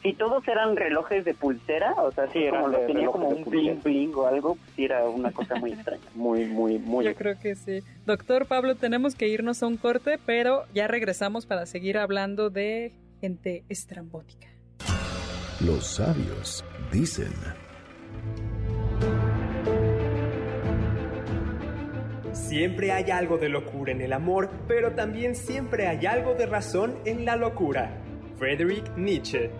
[0.03, 3.83] Si todos eran relojes de pulsera, o sea, si como lo tenía como un bling
[3.83, 6.03] bling o algo, pues era una cosa muy extraña.
[6.14, 7.05] Muy, muy, muy.
[7.05, 7.83] Yo creo que sí.
[8.07, 12.92] Doctor Pablo, tenemos que irnos a un corte, pero ya regresamos para seguir hablando de
[13.20, 14.47] gente estrambótica.
[15.61, 17.33] Los sabios dicen.
[22.33, 26.97] Siempre hay algo de locura en el amor, pero también siempre hay algo de razón
[27.05, 27.90] en la locura.
[28.38, 29.51] Friedrich Nietzsche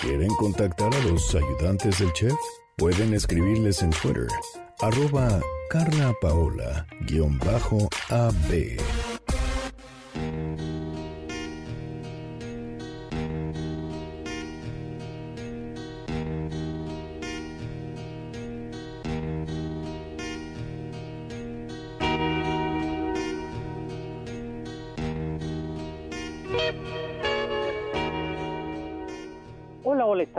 [0.00, 2.34] ¿Quieren contactar a los ayudantes del chef?
[2.76, 4.28] Pueden escribirles en Twitter,
[4.80, 6.14] arroba Carla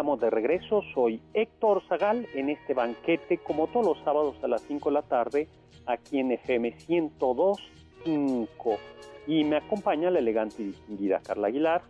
[0.06, 0.84] estamos de regreso.
[0.94, 5.02] Soy Héctor Zagal en este banquete, como todos los sábados a las 5 de la
[5.02, 5.48] tarde,
[5.88, 8.78] aquí en FM 102.5.
[9.26, 11.82] Y me acompaña la elegante y distinguida Carla Aguilar.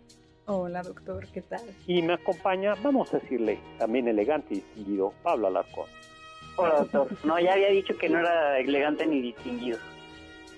[0.46, 1.60] Hola, doctor, ¿qué tal?
[1.86, 5.84] Y me acompaña, vamos a decirle, también elegante y distinguido, Pablo Alarcón.
[6.56, 7.08] Hola, doctor.
[7.22, 9.76] No, ya había dicho que no era elegante ni distinguido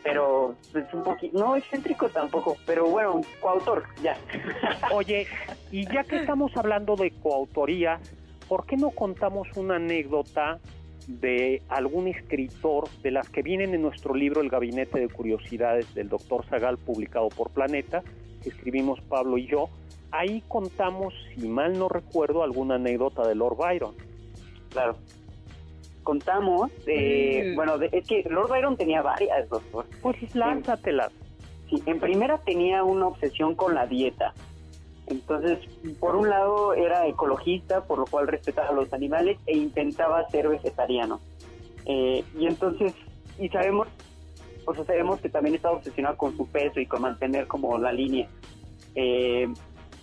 [0.02, 4.16] pero es un poquito, no excéntrico tampoco, pero bueno, coautor, ya.
[4.92, 5.26] Oye,
[5.70, 8.00] y ya que estamos hablando de coautoría,
[8.48, 10.58] ¿por qué no contamos una anécdota
[11.06, 16.08] de algún escritor de las que vienen en nuestro libro El Gabinete de Curiosidades del
[16.08, 18.02] doctor Zagal, publicado por Planeta,
[18.42, 19.68] que escribimos Pablo y yo?
[20.11, 23.94] Ahí contamos, si mal no recuerdo, alguna anécdota de Lord Byron.
[24.70, 24.96] Claro
[26.08, 29.84] contamos, eh, bueno, es que Lord Byron tenía varias, doctor.
[30.00, 31.12] Pues lánzatelas.
[31.68, 34.32] Sí, en primera tenía una obsesión con la dieta.
[35.06, 35.58] Entonces,
[36.00, 40.48] por un lado era ecologista, por lo cual respetaba a los animales e intentaba ser
[40.48, 41.20] vegetariano.
[41.84, 42.94] Eh, y entonces,
[43.38, 43.86] y sabemos,
[44.64, 47.92] o sea, sabemos que también estaba obsesionado con su peso y con mantener como la
[47.92, 48.30] línea.
[48.94, 49.46] Eh,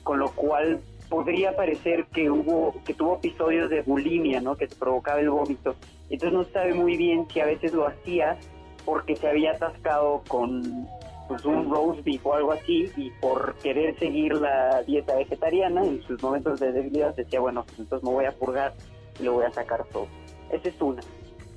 [0.04, 4.56] con lo cual podría parecer que hubo que tuvo episodios de bulimia, ¿no?
[4.56, 5.76] Que se provocaba el vómito.
[6.10, 8.38] Entonces no sabe muy bien si a veces lo hacía
[8.86, 10.88] porque se había atascado con
[11.28, 16.02] pues, un roast beef o algo así y por querer seguir la dieta vegetariana en
[16.04, 18.74] sus momentos de debilidad decía, bueno, pues, entonces me voy a purgar
[19.20, 20.08] y lo voy a sacar todo.
[20.52, 21.02] Esa es una.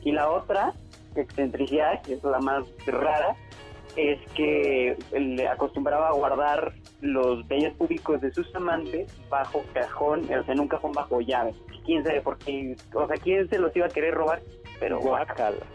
[0.02, 0.72] Y la otra,
[1.14, 3.36] excentricidad, que es la más rara,
[3.98, 10.44] es que le acostumbraba a guardar los bellos públicos de sus amantes bajo cajón, o
[10.44, 11.52] sea, en un cajón bajo llave.
[11.84, 14.40] Quién sabe por qué, o sea, quién se los iba a querer robar,
[14.78, 15.66] pero guacala.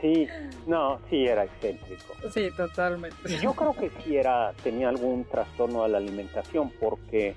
[0.00, 0.28] Sí,
[0.68, 2.14] no, sí era excéntrico.
[2.30, 3.16] Sí, totalmente.
[3.42, 7.34] Yo creo que sí era, tenía algún trastorno de la alimentación porque,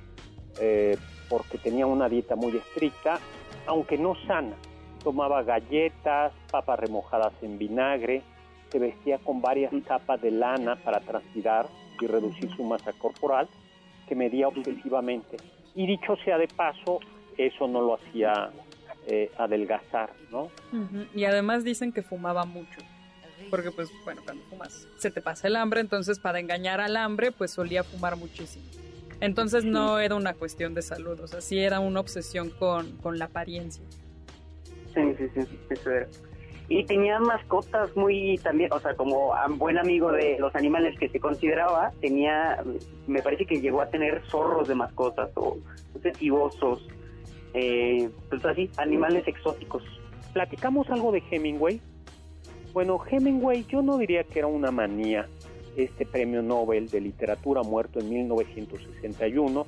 [0.60, 0.98] eh,
[1.30, 3.20] porque tenía una dieta muy estricta,
[3.66, 4.56] aunque no sana.
[5.04, 8.22] Tomaba galletas, papas remojadas en vinagre,
[8.72, 11.68] se vestía con varias capas de lana para transpirar
[12.00, 13.48] y reducir su masa corporal,
[14.08, 15.38] que medía obsesivamente.
[15.76, 17.00] Y dicho sea de paso,
[17.38, 18.52] eso no lo hacía
[19.08, 20.50] eh, adelgazar, ¿no?
[21.14, 22.80] Y además dicen que fumaba mucho.
[23.50, 27.32] Porque pues bueno, cuando fumas se te pasa el hambre, entonces para engañar al hambre
[27.32, 28.66] pues solía fumar muchísimo.
[29.22, 33.18] Entonces no era una cuestión de salud, o sea, sí era una obsesión con, con
[33.20, 33.84] la apariencia.
[34.94, 36.08] Sí, sí, sí, eso era
[36.70, 41.20] y tenía mascotas muy también, o sea, como buen amigo de los animales que se
[41.20, 42.64] consideraba, tenía,
[43.08, 45.58] me parece que llegó a tener zorros de mascotas o
[45.96, 46.80] no
[47.56, 49.82] eh, pues así, animales exóticos.
[50.32, 51.82] ¿Platicamos algo de Hemingway?
[52.72, 55.28] Bueno, Hemingway yo no diría que era una manía,
[55.76, 59.66] este premio Nobel de literatura muerto en 1961,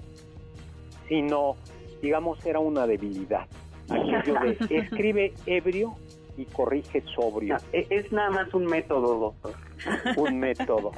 [1.10, 1.56] sino,
[2.00, 3.48] digamos, era una debilidad.
[3.90, 4.36] Aquello
[4.70, 5.96] de escribe ebrio
[6.38, 7.58] y corrige sobrio.
[7.74, 9.54] E-, es nada más un método, doctor.
[10.18, 10.92] un método.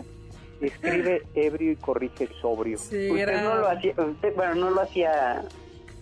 [0.62, 2.78] Escribe ebrio y corrige sobrio.
[2.78, 3.94] usted no lo hacía,
[4.36, 5.44] bueno, no lo hacía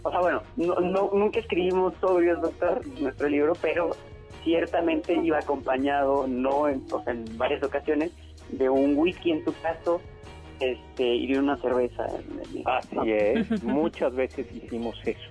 [0.03, 3.91] o sea, bueno, no, nunca escribimos sobrios, doctor, nuestro libro, pero
[4.43, 8.11] ciertamente iba acompañado, no en, en varias ocasiones,
[8.49, 10.01] de un whisky en tu caso
[10.59, 12.07] este, y de una cerveza.
[12.65, 15.29] Así es, muchas veces hicimos eso.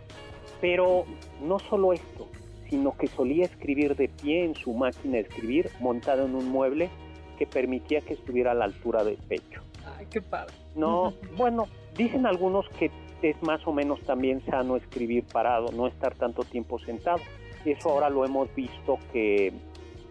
[0.61, 1.05] Pero
[1.43, 2.29] no solo esto,
[2.71, 6.89] sino que solía escribir de pie en su máquina de escribir, montado en un mueble
[7.37, 9.63] que permitía que estuviera a la altura del pecho.
[9.97, 10.55] Ay, qué padre.
[10.77, 12.91] No, bueno, dicen algunos que
[13.23, 17.19] es más o menos también sano escribir parado, no estar tanto tiempo sentado.
[17.65, 19.53] Y eso ahora lo hemos visto que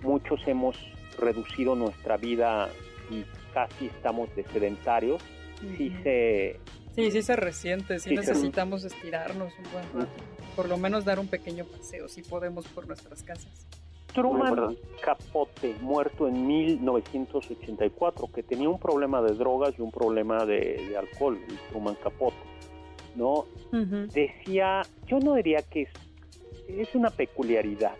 [0.01, 0.77] muchos hemos
[1.17, 2.69] reducido nuestra vida
[3.09, 5.23] y casi estamos de sedentarios.
[5.77, 6.59] Sí se...
[6.99, 10.23] Sí, sí se resiente, sí, necesitamos estirarnos un buen rato.
[10.55, 13.65] Por lo menos dar un pequeño paseo, si podemos, por nuestras casas.
[14.13, 20.93] Truman Capote, muerto en 1984, que tenía un problema de drogas y un problema de,
[20.97, 22.35] alcohol, Truman Capote,
[23.15, 23.45] ¿no?
[24.13, 25.89] Decía, yo no diría que es,
[26.67, 27.95] es una peculiaridad,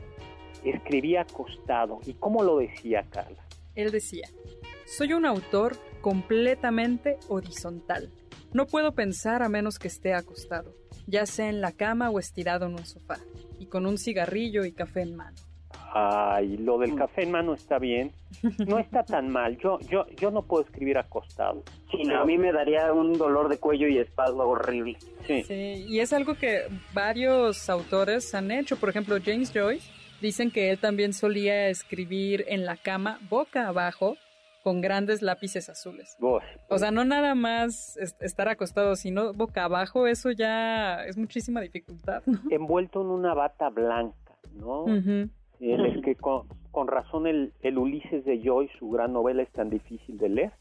[0.65, 1.99] escribía acostado.
[2.05, 3.45] ¿Y cómo lo decía, Carla?
[3.75, 4.27] Él decía,
[4.85, 8.11] soy un autor completamente horizontal.
[8.53, 10.73] No puedo pensar a menos que esté acostado,
[11.07, 13.17] ya sea en la cama o estirado en un sofá,
[13.59, 15.37] y con un cigarrillo y café en mano.
[15.91, 18.11] Ay, lo del café en mano está bien.
[18.67, 19.57] No está tan mal.
[19.57, 21.63] Yo, yo, yo no puedo escribir acostado.
[21.91, 24.97] Sí, no, a mí me daría un dolor de cuello y espalda horrible.
[25.25, 25.43] Sí.
[25.43, 25.85] sí.
[25.87, 28.77] Y es algo que varios autores han hecho.
[28.77, 29.89] Por ejemplo, James Joyce
[30.21, 34.15] dicen que él también solía escribir en la cama, boca abajo,
[34.63, 36.17] con grandes lápices azules.
[36.69, 42.23] O sea, no nada más estar acostado, sino boca abajo, eso ya es muchísima dificultad.
[42.49, 44.85] Envuelto en una bata blanca, ¿no?
[45.59, 50.29] es que con, razón el, Ulises de Joyce, su gran novela, es tan difícil de
[50.29, 50.53] leer.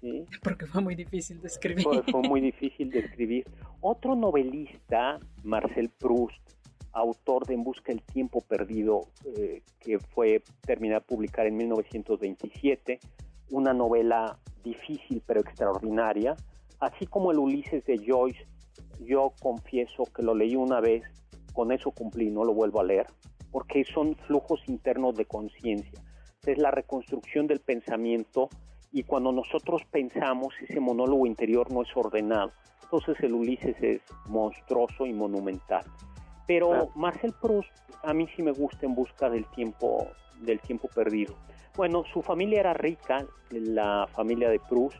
[0.00, 0.24] ¿sí?
[0.42, 1.84] Porque fue muy difícil de escribir.
[1.84, 3.44] Fue, muy difícil de escribir.
[3.80, 6.40] Otro novelista, Marcel Proust,
[6.92, 13.00] autor de En Busca del Tiempo Perdido, eh, que fue terminada publicar en 1927,
[13.50, 16.36] una novela difícil pero extraordinaria,
[16.80, 18.46] así como el Ulises de Joyce,
[19.00, 21.02] yo confieso que lo leí una vez,
[21.52, 23.06] con eso cumplí, no lo vuelvo a leer
[23.50, 26.00] porque son flujos internos de conciencia.
[26.46, 28.48] Es la reconstrucción del pensamiento
[28.92, 32.50] y cuando nosotros pensamos ese monólogo interior no es ordenado.
[32.82, 35.84] Entonces el Ulises es monstruoso y monumental.
[36.46, 37.70] Pero Marcel Proust
[38.02, 40.08] a mí sí me gusta en busca del tiempo
[40.40, 41.34] del tiempo perdido.
[41.76, 44.98] Bueno, su familia era rica, la familia de Proust.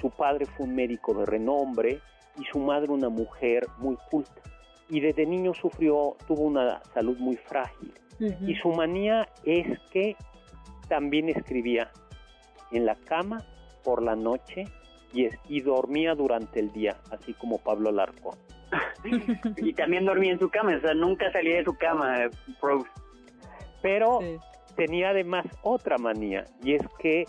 [0.00, 2.00] Su padre fue un médico de renombre
[2.36, 4.42] y su madre una mujer muy culta
[4.88, 7.92] y desde niño sufrió, tuvo una salud muy frágil.
[8.46, 10.16] Y su manía es que
[10.88, 11.90] también escribía
[12.70, 13.44] en la cama
[13.82, 14.64] por la noche
[15.12, 18.38] y, y dormía durante el día, así como Pablo Larcón.
[19.56, 22.30] y también dormía en su cama, o sea, nunca salía de su cama,
[22.60, 22.86] Proust.
[23.82, 24.20] Pero
[24.74, 27.26] tenía además otra manía, y es que,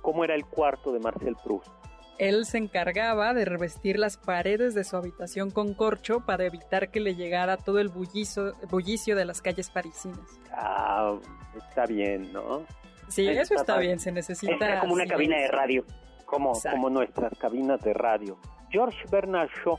[0.00, 1.70] ¿cómo era el cuarto de Marcel Proust?
[2.18, 7.00] Él se encargaba de revestir las paredes de su habitación con corcho para evitar que
[7.00, 10.20] le llegara todo el bullicio, bullicio de las calles parisinas.
[10.52, 11.16] Ah,
[11.56, 12.66] está bien, ¿no?
[13.08, 14.74] Sí, eso está, bien, se necesita...
[14.74, 15.84] Es como una cabina de radio.
[16.26, 18.38] Como, como nuestras cabinas de radio.
[18.68, 19.78] George Bernard Shaw,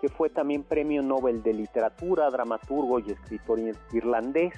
[0.00, 3.60] que fue también premio Nobel de Literatura, dramaturgo y escritor
[3.92, 4.54] irlandés,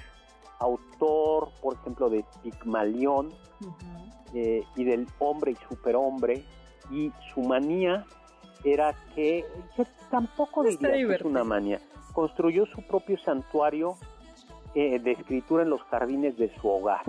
[0.59, 3.33] autor, por ejemplo, de Pigmalión
[4.33, 6.43] eh, y del Hombre y Superhombre,
[6.91, 8.05] y su manía
[8.63, 9.45] era que,
[9.77, 11.79] yo tampoco diría que es una manía,
[12.13, 13.95] construyó su propio santuario
[14.73, 17.03] eh, de escritura en los jardines de su hogar.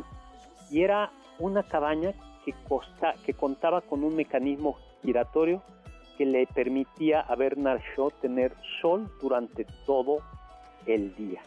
[0.70, 2.12] Y era una cabaña
[2.44, 5.62] que, costa, que contaba con un mecanismo giratorio
[6.16, 10.18] que le permitía a Bernard Shaw tener sol durante todo
[10.87, 11.42] el día.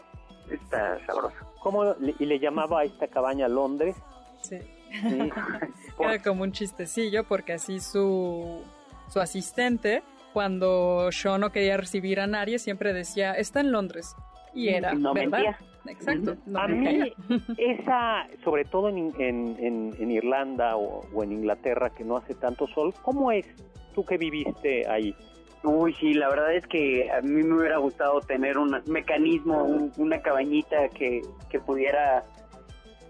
[0.51, 1.35] Está sabroso.
[1.61, 3.95] ¿Cómo y le llamaba a esta cabaña Londres?
[4.41, 4.57] Sí.
[5.99, 8.63] Era como un chistecillo porque así su,
[9.07, 10.01] su asistente,
[10.33, 14.15] cuando yo no quería recibir a nadie, siempre decía, está en Londres.
[14.53, 15.57] Y era, ¿verdad?
[15.85, 16.35] Exacto.
[16.55, 17.13] a mí,
[17.57, 23.31] esa, sobre todo en, en, Irlanda o, en Inglaterra, que no hace tanto sol, ¿cómo
[23.31, 23.45] es
[23.93, 25.15] tú que viviste ahí?
[25.63, 30.21] Uy, sí, la verdad es que a mí me hubiera gustado tener un mecanismo, una
[30.21, 32.23] cabañita que, que pudiera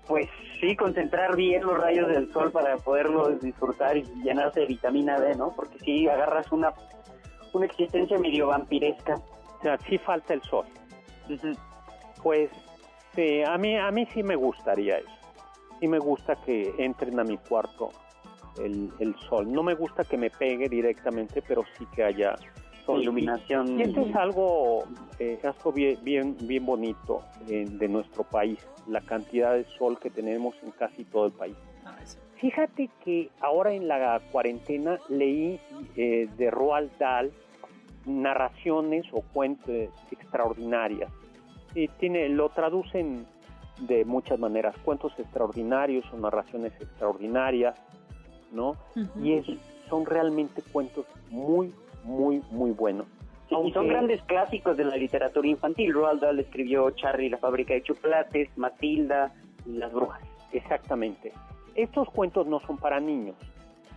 [0.09, 0.27] pues
[0.59, 5.35] sí, concentrar bien los rayos del sol para poderlos disfrutar y llenarse de vitamina D,
[5.35, 5.53] ¿no?
[5.55, 6.73] Porque si agarras una,
[7.53, 9.13] una existencia medio vampiresca.
[9.59, 10.65] O sea, sí falta el sol.
[12.23, 12.49] Pues
[13.15, 15.11] sí, a mí, a mí sí me gustaría eso.
[15.79, 17.91] Sí me gusta que entren a mi cuarto
[18.59, 19.51] el, el sol.
[19.51, 22.35] No me gusta que me pegue directamente, pero sí que haya
[22.97, 23.79] iluminación.
[23.79, 24.83] Y, esto es algo,
[25.19, 25.39] eh,
[25.73, 30.71] bien, bien, bien bonito eh, de nuestro país, la cantidad de sol que tenemos en
[30.71, 31.55] casi todo el país.
[31.85, 31.95] Ah,
[32.37, 35.59] Fíjate que ahora en la cuarentena leí
[35.97, 37.31] eh, de Roald Dahl
[38.05, 41.11] narraciones o cuentos extraordinarias.
[41.75, 43.27] Y tiene, lo traducen
[43.81, 47.77] de muchas maneras, cuentos extraordinarios o narraciones extraordinarias,
[48.51, 48.77] ¿no?
[49.21, 49.45] Y es,
[49.89, 51.73] son realmente cuentos muy,
[52.03, 53.07] muy, muy buenos.
[53.49, 55.93] y son grandes clásicos de la literatura infantil.
[55.93, 59.33] Roald Dahl escribió Charlie la fábrica de chocolates, Matilda
[59.65, 60.21] y las brujas.
[60.51, 61.33] Exactamente.
[61.75, 63.35] Estos cuentos no son para niños,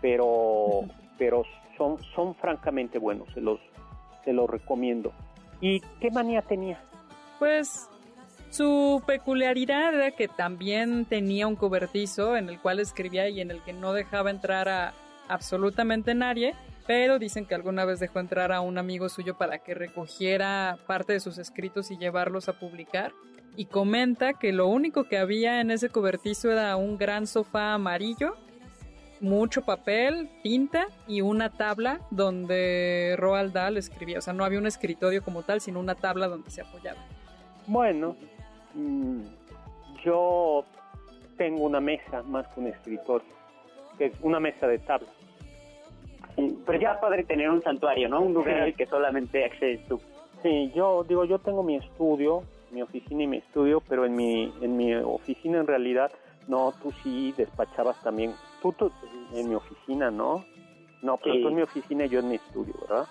[0.01, 0.83] pero,
[1.19, 1.45] pero
[1.77, 3.61] son, son francamente buenos, se los,
[4.25, 5.13] se los recomiendo.
[5.61, 6.81] ¿Y qué manía tenía?
[7.39, 7.89] Pues
[8.53, 13.63] su peculiaridad era que también tenía un cobertizo en el cual escribía y en el
[13.63, 14.93] que no dejaba entrar a
[15.27, 16.55] absolutamente nadie,
[16.87, 21.15] pero dicen que alguna vez dejó entrar a un amigo suyo para que recogiera parte
[21.15, 23.13] de sus escritos y llevarlos a publicar.
[23.57, 28.37] Y comenta que lo único que había en ese cobertizo era un gran sofá amarillo,
[29.21, 34.19] mucho papel, tinta y una tabla donde Roald Dahl escribía.
[34.19, 37.01] O sea, no había un escritorio como tal, sino una tabla donde se apoyaba.
[37.67, 38.17] Bueno,
[38.75, 39.23] mm,
[40.05, 40.65] yo
[41.37, 43.29] tengo una mesa más que un escritorio,
[43.99, 45.09] que es una mesa de tabla.
[46.37, 48.23] Pero ya padre tener un santuario, ¿no?
[48.23, 50.01] Un lugar al que solamente accedes tú.
[50.43, 54.53] Sí, yo digo, yo tengo mi estudio, mi oficina y mi estudio, pero en mi,
[54.61, 56.11] en mi oficina en realidad,
[56.49, 58.33] no, tú sí despachabas también.
[58.63, 58.75] Tú,
[59.35, 60.45] en mi oficina, ¿no?
[61.03, 63.07] No, pero tú en mi oficina y yo en mi estudio, ¿verdad?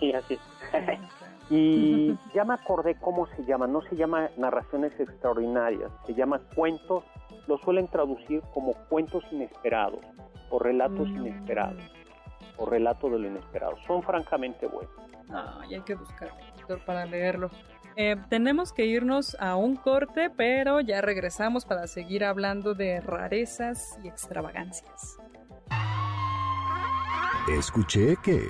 [0.00, 0.40] Sí, así es.
[1.50, 7.04] y ya me acordé cómo se llama, no se llama narraciones extraordinarias, se llama cuentos,
[7.46, 10.00] lo suelen traducir como cuentos inesperados
[10.50, 11.16] o relatos mm.
[11.16, 11.82] inesperados
[12.56, 13.76] o relato de lo inesperado.
[13.86, 14.92] Son francamente buenos.
[15.30, 16.30] Ah, y hay que buscar
[16.84, 17.50] para leerlo.
[17.96, 23.98] Eh, tenemos que irnos a un corte, pero ya regresamos para seguir hablando de rarezas
[24.04, 25.18] y extravagancias.
[27.48, 28.42] Escuché que...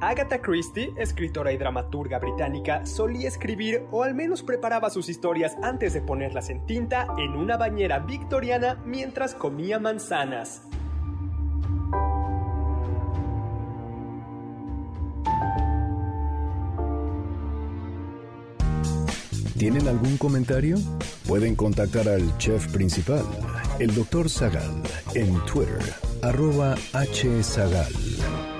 [0.00, 5.92] Agatha Christie, escritora y dramaturga británica, solía escribir o al menos preparaba sus historias antes
[5.92, 10.62] de ponerlas en tinta en una bañera victoriana mientras comía manzanas.
[19.58, 20.78] ¿Tienen algún comentario?
[21.28, 23.26] Pueden contactar al chef principal,
[23.78, 24.30] el Dr.
[24.30, 24.82] Zagal,
[25.14, 25.82] en Twitter,
[26.22, 28.59] arroba hzagal.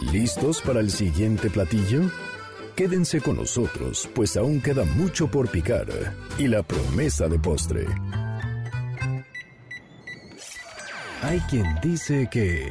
[0.00, 2.10] ¿Listos para el siguiente platillo?
[2.74, 5.86] Quédense con nosotros, pues aún queda mucho por picar
[6.38, 7.86] y la promesa de postre.
[11.22, 12.70] Hay quien dice que...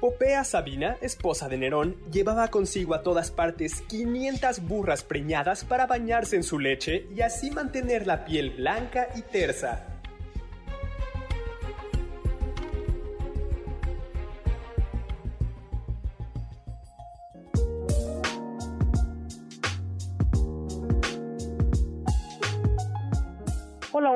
[0.00, 6.34] Popea Sabina, esposa de Nerón, llevaba consigo a todas partes 500 burras preñadas para bañarse
[6.34, 9.91] en su leche y así mantener la piel blanca y tersa.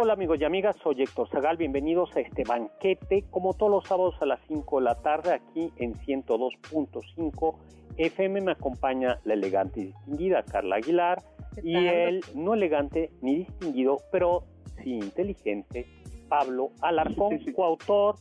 [0.07, 4.15] Hola, amigos y amigas, soy Héctor Zagal, bienvenidos a este banquete, como todos los sábados
[4.21, 7.57] a las 5 de la tarde, aquí en 102.5
[7.97, 11.25] FM me acompaña la elegante y distinguida Carla Aguilar
[11.61, 14.45] y el no elegante ni distinguido, pero
[14.81, 15.87] sí inteligente,
[16.29, 18.15] Pablo Alarcón, coautor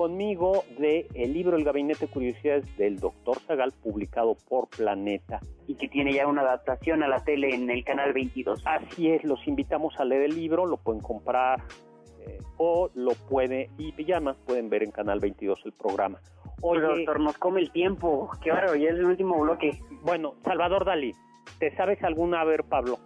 [0.00, 5.40] conmigo de el libro El Gabinete de Curiosidades del Doctor Zagal, publicado por Planeta.
[5.66, 8.62] Y que tiene ya una adaptación a la tele en el canal 22.
[8.64, 11.62] Así es, los invitamos a leer el libro, lo pueden comprar
[12.26, 16.18] eh, o lo puede, y ya más pueden ver en canal 22 el programa.
[16.62, 18.30] Oye, doctor, nos come el tiempo.
[18.42, 19.82] Qué bárbaro, ya es el último bloque.
[20.00, 21.12] Bueno, Salvador Dalí,
[21.58, 22.40] ¿te sabes alguna?
[22.40, 22.98] A ver, Pablo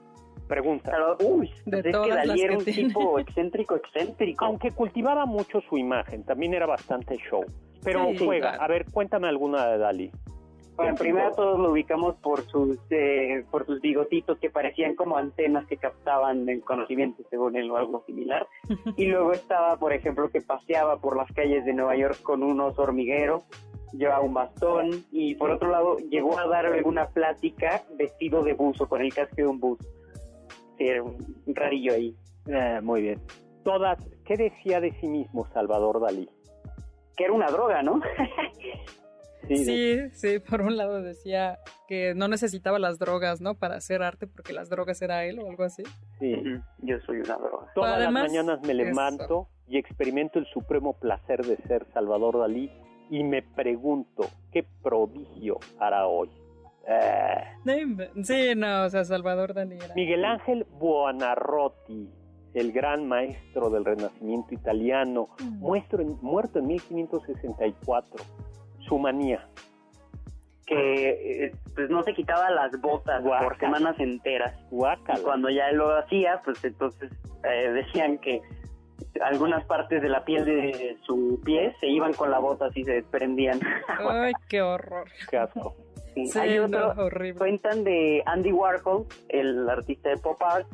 [0.47, 0.93] pregunta.
[1.21, 4.45] uy, de es que Dalí era un tipo excéntrico, excéntrico.
[4.45, 7.45] Aunque cultivaba mucho su imagen, también era bastante show.
[7.83, 10.11] Pero juega, a ver, cuéntame alguna de Dalí.
[10.77, 15.67] Bueno, primero todos lo ubicamos por sus eh, por sus bigotitos que parecían como antenas
[15.69, 18.47] que captaban el conocimiento según él o algo similar.
[18.97, 22.61] Y luego estaba, por ejemplo, que paseaba por las calles de Nueva York con un
[22.61, 23.45] oso hormiguero,
[23.93, 28.89] llevaba un bastón y por otro lado llegó a dar alguna plática vestido de buzo,
[28.89, 29.85] con el casco de un buzo
[30.79, 31.17] sí, era un
[31.47, 32.17] rarillo ahí.
[32.47, 33.21] Eh, muy bien.
[33.65, 36.29] Todas, ¿qué decía de sí mismo Salvador Dalí?
[37.17, 38.01] Que era una droga, ¿no?
[39.49, 43.55] Sí, sí, por un lado decía que no necesitaba las drogas, ¿no?
[43.55, 45.83] Para hacer arte, porque las drogas era él o algo así.
[46.19, 46.35] Sí,
[46.79, 47.71] yo soy una droga.
[47.75, 52.71] Todas las mañanas me levanto y experimento el supremo placer de ser Salvador Dalí
[53.11, 56.31] y me pregunto, ¿qué prodigio hará hoy?
[58.23, 59.95] Sí, no, o sea, Salvador Dalí era...
[59.95, 62.09] Miguel Ángel Buonarroti,
[62.55, 65.59] el gran maestro del Renacimiento italiano, Mm.
[65.61, 68.25] muestro en- muerto en 1564.
[68.89, 69.49] Su manía.
[70.67, 74.55] Que eh, pues no se quitaba las botas por semanas enteras.
[74.71, 75.19] Guácala.
[75.19, 77.11] Y cuando ya él lo hacía, pues entonces
[77.45, 78.41] eh, decían que
[79.23, 82.93] algunas partes de la piel de su pie se iban con la bota así se
[82.93, 83.61] desprendían.
[84.09, 85.07] Ay, qué horror.
[85.31, 85.75] Qué asco.
[86.15, 87.39] Sí, Sí, Hay no, otro, horrible.
[87.39, 90.67] cuentan de Andy Warhol, el artista de pop art,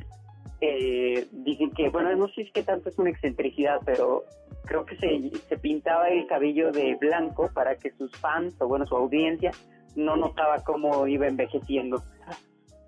[0.61, 4.25] eh, dicen que, bueno, no sé si qué tanto es una excentricidad, pero
[4.67, 8.87] creo que se, se pintaba el cabello de blanco para que sus fans, o bueno,
[8.87, 9.51] su audiencia,
[9.97, 12.03] no notaba cómo iba envejeciendo.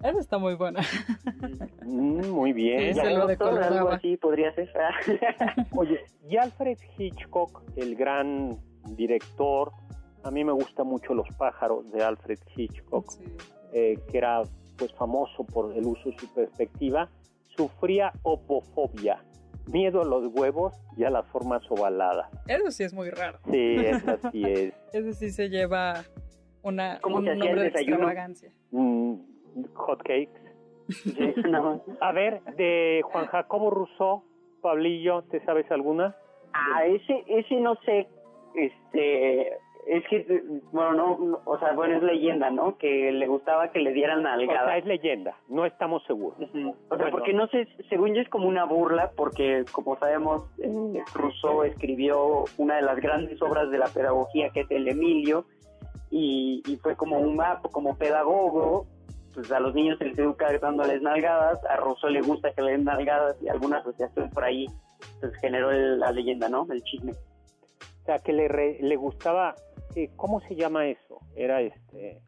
[0.03, 0.81] Esa está muy buena.
[1.85, 2.95] Mm, muy bien.
[2.95, 4.69] Sí, se lo Doctor, algo así podría ser.
[5.77, 8.59] Oye, y Alfred Hitchcock, el gran
[8.97, 9.73] director,
[10.25, 13.25] a mí me gusta mucho Los pájaros de Alfred Hitchcock, Sí.
[13.73, 14.43] eh, que era
[14.79, 17.09] pues famoso por el uso de su perspectiva,
[17.57, 19.23] sufría opofobia,
[19.71, 22.29] miedo a los huevos y a las formas ovaladas.
[22.49, 23.39] Eso sí es muy raro.
[23.51, 24.75] Sí, esa sí es.
[24.93, 26.03] Ese sí se lleva
[26.63, 27.97] una, ¿Cómo un se hacía el nombre de desayuno?
[27.97, 28.53] extravagancia.
[28.71, 29.15] Mm,
[29.75, 30.41] hot cakes.
[30.89, 31.83] Sí, no.
[32.01, 34.25] A ver, de Juan Jacobo Rousseau,
[34.61, 36.17] Pablillo, ¿te sabes alguna?
[36.53, 38.09] Ah, ese, ese no sé,
[38.55, 39.53] este,
[39.87, 42.77] es que, bueno, no, no, o sea, bueno, es leyenda, ¿no?
[42.79, 44.77] Que le gustaba que le dieran O sea, nalgada.
[44.77, 46.39] es leyenda, no estamos seguros.
[46.41, 47.07] O sea, Bueno.
[47.11, 52.45] porque no sé, según yo es como una burla, porque como sabemos, eh, Rousseau escribió
[52.59, 55.47] una de las grandes obras de la pedagogía, que es el Emilio,
[56.11, 58.87] y, y fue como un map, como pedagogo,
[59.35, 62.73] pues a los niños se les educa dándoles nalgadas, a Rousseau le gusta que le
[62.73, 64.67] den nalgadas, y alguna asociación por ahí,
[65.21, 66.67] pues generó el- la leyenda, ¿no?
[66.71, 67.13] El chisme.
[68.03, 69.55] O sea, que le, re- le gustaba,
[69.95, 71.21] eh, ¿cómo se llama eso?
[71.37, 72.21] Era este,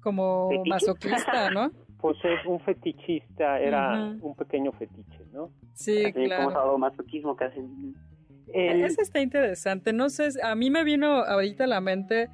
[0.00, 0.68] Como ¿Fetiche?
[0.70, 1.70] masoquista, ¿no?
[2.00, 5.50] pues es un fetichista, era un pequeño fetiche, ¿no?
[5.74, 6.50] Sí, Así como claro.
[6.52, 7.94] sadomasoquismo que hacen.
[8.52, 9.92] El- Ese está interesante.
[9.92, 12.28] No sé, a mí me vino ahorita a la mente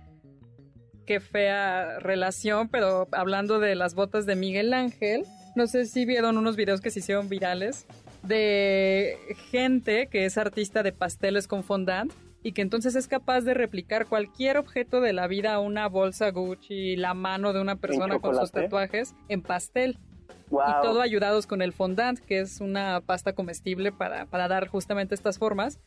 [1.06, 5.24] qué fea relación, pero hablando de las botas de Miguel Ángel,
[5.56, 7.86] no sé si vieron unos videos que se hicieron virales
[8.24, 9.16] de
[9.50, 12.12] gente que es artista de pasteles con fondant
[12.42, 16.96] y que entonces es capaz de replicar cualquier objeto de la vida, una bolsa Gucci,
[16.96, 19.98] la mano de una persona con sus tatuajes en pastel.
[20.50, 20.62] Wow.
[20.68, 25.14] Y todo ayudados con el fondant, que es una pasta comestible para, para dar justamente
[25.14, 25.78] estas formas.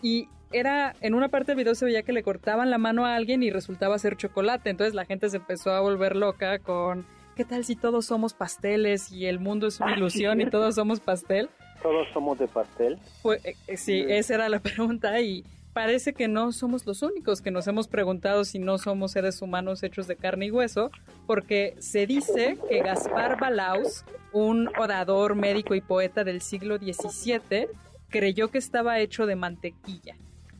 [0.00, 3.16] Y era, en una parte del video se veía que le cortaban la mano a
[3.16, 4.70] alguien y resultaba ser chocolate.
[4.70, 7.04] Entonces la gente se empezó a volver loca con,
[7.36, 11.00] ¿qué tal si todos somos pasteles y el mundo es una ilusión y todos somos
[11.00, 11.50] pastel?
[11.82, 12.98] Todos somos de pastel.
[13.22, 15.44] Pues eh, eh, sí, esa era la pregunta y
[15.74, 19.82] parece que no somos los únicos que nos hemos preguntado si no somos seres humanos
[19.82, 20.90] hechos de carne y hueso,
[21.26, 27.66] porque se dice que Gaspar Balaus, un orador, médico y poeta del siglo XVII,
[28.08, 30.16] creyó que estaba hecho de mantequilla.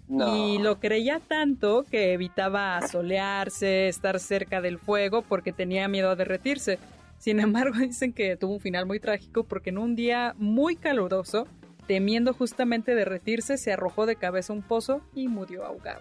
[0.09, 0.37] No.
[0.37, 6.17] Y lo creía tanto que evitaba solearse, estar cerca del fuego porque tenía miedo a
[6.17, 6.79] derretirse.
[7.19, 11.47] Sin embargo, dicen que tuvo un final muy trágico porque en un día muy caluroso,
[11.87, 16.01] temiendo justamente derretirse, se arrojó de cabeza un pozo y murió ahogado.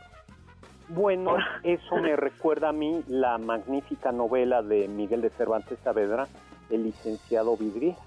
[0.90, 6.28] Bueno, eso me recuerda a mí la magnífica novela de Miguel de Cervantes Saavedra,
[6.70, 7.98] El licenciado Vidriera,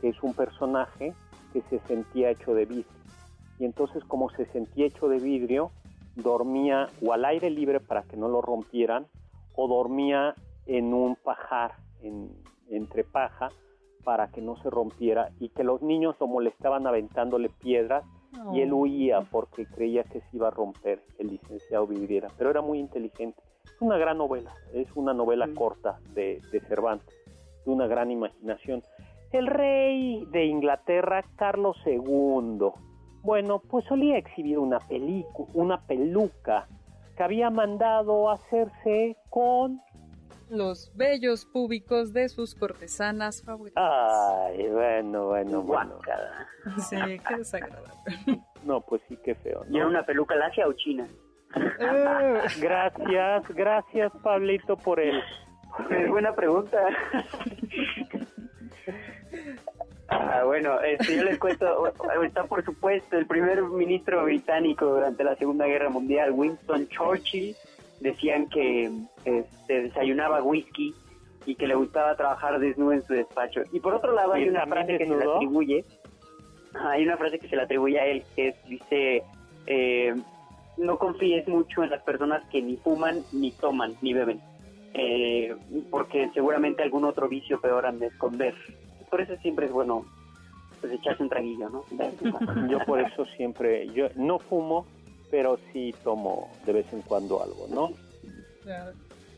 [0.00, 1.14] que es un personaje
[1.52, 2.92] que se sentía hecho de vidrio.
[3.58, 5.70] Y entonces como se sentía hecho de vidrio,
[6.16, 9.06] dormía o al aire libre para que no lo rompieran,
[9.54, 10.34] o dormía
[10.66, 12.30] en un pajar, en-
[12.70, 13.50] entre paja,
[14.04, 18.04] para que no se rompiera, y que los niños lo molestaban aventándole piedras
[18.52, 22.62] y él huía porque creía que se iba a romper el licenciado Vidriera, pero era
[22.62, 23.40] muy inteligente.
[23.64, 27.14] Es una gran novela, es una novela corta de, de Cervantes,
[27.64, 28.82] de una gran imaginación.
[29.32, 32.72] El rey de Inglaterra, Carlos II,
[33.22, 34.78] bueno, pues solía exhibir una
[35.54, 36.66] una peluca
[37.16, 39.80] que había mandado hacerse con...
[40.50, 43.82] Los bellos públicos de sus cortesanas favoritas.
[43.82, 45.98] Ay, bueno, bueno, bueno.
[46.88, 46.96] Sí,
[47.28, 47.90] qué desagradable.
[48.64, 49.64] No, pues sí, qué feo.
[49.70, 51.08] ¿Y era una peluca lacia o china?
[51.56, 55.22] Eh, Gracias, gracias Pablito por el...
[55.90, 56.78] Es buena pregunta.
[60.08, 61.86] Ah, bueno, este, yo les cuento,
[62.24, 67.54] está por supuesto el primer ministro británico durante la Segunda Guerra Mundial, Winston Churchill,
[68.00, 68.90] decían que
[69.24, 70.94] este, desayunaba whisky
[71.46, 73.62] y que le gustaba trabajar desnudo en su despacho.
[73.72, 75.84] Y por otro lado hay una frase que se le atribuye,
[76.74, 79.22] hay una frase que se le atribuye a él que dice,
[79.66, 80.14] eh,
[80.76, 84.40] no confíes mucho en las personas que ni fuman, ni toman, ni beben,
[84.94, 85.54] eh,
[85.90, 88.54] porque seguramente algún otro vicio peor han de esconder.
[89.10, 90.04] Por eso siempre es bueno
[90.80, 91.84] pues echarse un traguillo, ¿no?
[92.70, 94.86] Yo por eso siempre, yo no fumo,
[95.30, 97.92] pero sí tomo de vez en cuando algo, ¿no?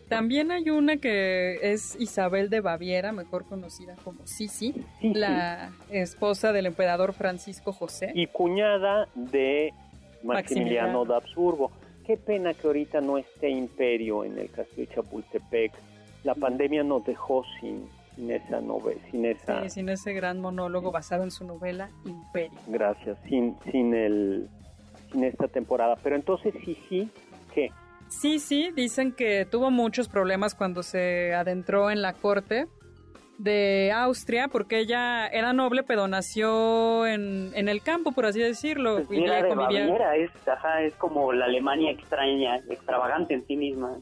[0.08, 6.66] También hay una que es Isabel de Baviera, mejor conocida como Sisi, la esposa del
[6.66, 8.12] emperador Francisco José.
[8.14, 9.72] Y cuñada de
[10.22, 11.70] Maximiliano, de Habsburgo.
[12.04, 15.72] Qué pena que ahorita no esté Imperio en el castillo de Chapultepec.
[16.24, 19.68] La pandemia nos dejó sin, sin esa novela, sin esa...
[19.70, 22.58] sin ese gran monólogo basado en su novela Imperio.
[22.66, 24.48] Gracias, sin, sin el
[25.14, 25.96] en esta temporada.
[26.02, 27.10] Pero entonces sí, sí,
[27.54, 27.70] ¿qué?
[28.08, 32.66] Sí, sí, dicen que tuvo muchos problemas cuando se adentró en la corte
[33.38, 39.02] de Austria, porque ella era noble, pero nació en, en el campo, por así decirlo.
[39.06, 43.98] Pues de Baviera, es, ajá, es como la Alemania extraña, extravagante en sí misma.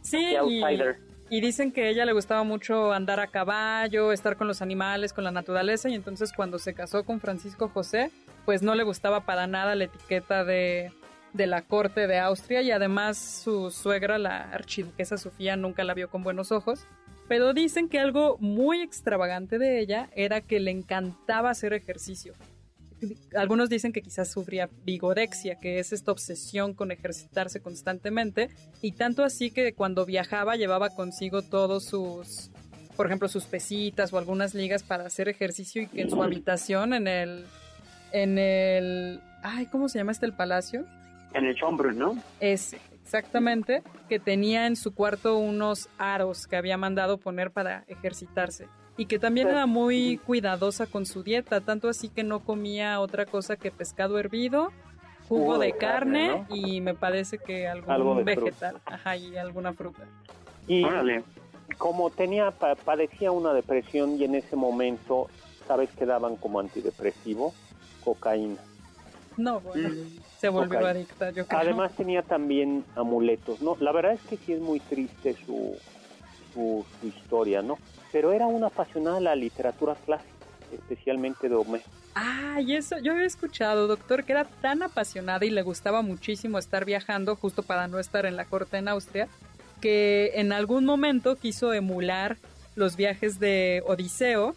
[0.00, 0.34] Sí,
[1.30, 5.12] y, dicen que a ella le gustaba mucho andar a caballo, estar con los animales,
[5.12, 8.10] con la naturaleza, y entonces cuando se casó con Francisco José,
[8.44, 10.92] pues no le gustaba para nada la etiqueta de,
[11.32, 16.10] de la corte de Austria y además su suegra, la archiduquesa Sofía, nunca la vio
[16.10, 16.86] con buenos ojos.
[17.28, 22.34] Pero dicen que algo muy extravagante de ella era que le encantaba hacer ejercicio.
[23.34, 29.24] Algunos dicen que quizás sufría vigorexia, que es esta obsesión con ejercitarse constantemente, y tanto
[29.24, 32.50] así que cuando viajaba llevaba consigo todos sus,
[32.96, 36.92] por ejemplo, sus pesitas o algunas ligas para hacer ejercicio y que en su habitación,
[36.92, 37.46] en el
[38.12, 39.20] en el...
[39.42, 40.84] Ay, ¿cómo se llama este el palacio?
[41.34, 42.16] En el Schönbrunn, ¿no?
[42.40, 48.68] Ese, exactamente, que tenía en su cuarto unos aros que había mandado poner para ejercitarse
[48.96, 53.26] y que también era muy cuidadosa con su dieta, tanto así que no comía otra
[53.26, 54.70] cosa que pescado hervido,
[55.28, 60.02] jugo de, carne, y me parece que algún vegetal, ajá, y alguna fruta.
[60.68, 60.84] Y
[61.78, 65.28] como tenía padecía una depresión y en ese momento,
[65.66, 67.54] sabes que daban como antidepresivo,
[68.04, 68.58] cocaína.
[69.36, 70.20] No, bueno, mm.
[70.38, 71.60] se volvió adicta, yo creo.
[71.60, 73.76] Además tenía también amuletos, ¿no?
[73.80, 75.76] La verdad es que sí es muy triste su,
[76.52, 77.78] su, historia, ¿no?
[78.10, 80.30] Pero era una apasionada de la literatura clásica,
[80.72, 81.84] especialmente de Homero.
[82.14, 86.58] Ah, y eso, yo había escuchado, doctor, que era tan apasionada y le gustaba muchísimo
[86.58, 89.28] estar viajando justo para no estar en la corte en Austria,
[89.80, 92.36] que en algún momento quiso emular
[92.74, 94.54] los viajes de Odiseo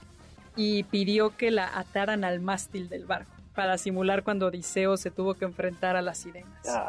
[0.58, 5.34] y pidió que la ataran al mástil del barco para simular cuando Odiseo se tuvo
[5.34, 6.82] que enfrentar a las sirenas.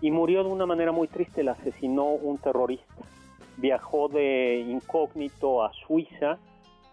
[0.00, 2.94] y murió de una manera muy triste, la asesinó un terrorista.
[3.56, 6.38] Viajó de incógnito a Suiza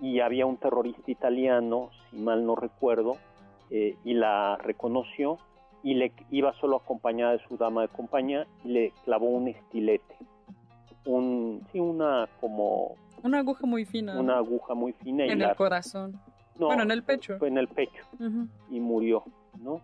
[0.01, 3.17] y había un terrorista italiano, si mal no recuerdo,
[3.69, 5.37] eh, y la reconoció
[5.83, 10.15] y le iba solo acompañada de su dama de compañía y le clavó un estilete.
[11.05, 12.95] Un, sí, una como
[13.25, 14.19] una aguja muy fina.
[14.19, 15.25] Una aguja muy fina.
[15.25, 16.19] En el corazón.
[16.57, 17.37] Bueno, en el pecho.
[17.37, 18.03] Fue en el pecho.
[18.69, 19.23] Y murió,
[19.61, 19.81] ¿no?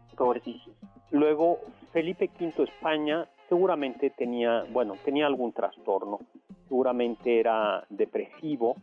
[1.11, 1.59] Luego,
[1.91, 6.19] Felipe V España seguramente tenía, bueno, tenía algún trastorno.
[6.67, 8.77] Seguramente era depresivo,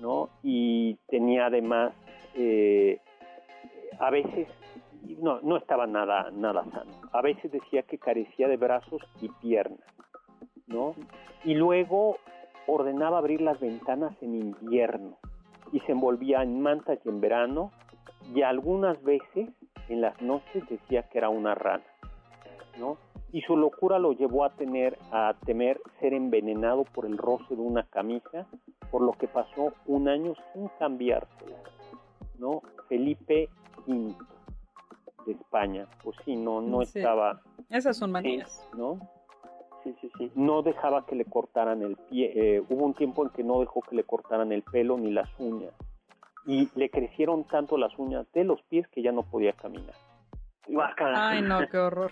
[0.00, 0.30] ¿no?
[0.42, 1.92] Y tenía además,
[2.36, 3.00] eh,
[3.98, 4.46] a veces,
[5.20, 6.92] no, no estaba nada, nada sano.
[7.12, 9.80] A veces decía que carecía de brazos y piernas,
[10.68, 10.94] ¿no?
[11.44, 12.18] Y luego
[12.66, 15.18] ordenaba abrir las ventanas en invierno
[15.74, 17.72] y se envolvía en mantas y en verano
[18.32, 19.50] y algunas veces
[19.88, 21.84] en las noches decía que era una rana,
[22.78, 22.96] ¿no?
[23.32, 27.60] Y su locura lo llevó a tener a temer ser envenenado por el roce de
[27.60, 28.46] una camisa,
[28.92, 31.58] por lo que pasó un año sin cambiársela,
[32.38, 32.62] ¿no?
[32.88, 33.48] Felipe
[33.88, 34.14] V
[35.26, 37.42] de España, pues sí, no, no estaba.
[37.68, 39.00] Esas son manías, ¿no?
[40.34, 42.32] No dejaba que le cortaran el pie.
[42.34, 45.28] Eh, hubo un tiempo en que no dejó que le cortaran el pelo ni las
[45.38, 45.72] uñas.
[46.46, 49.94] Y le crecieron tanto las uñas de los pies que ya no podía caminar.
[51.14, 52.10] Ay, no, qué horror.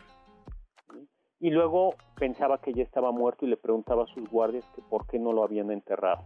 [1.41, 5.07] Y luego pensaba que ya estaba muerto y le preguntaba a sus guardias que por
[5.07, 6.23] qué no lo habían enterrado.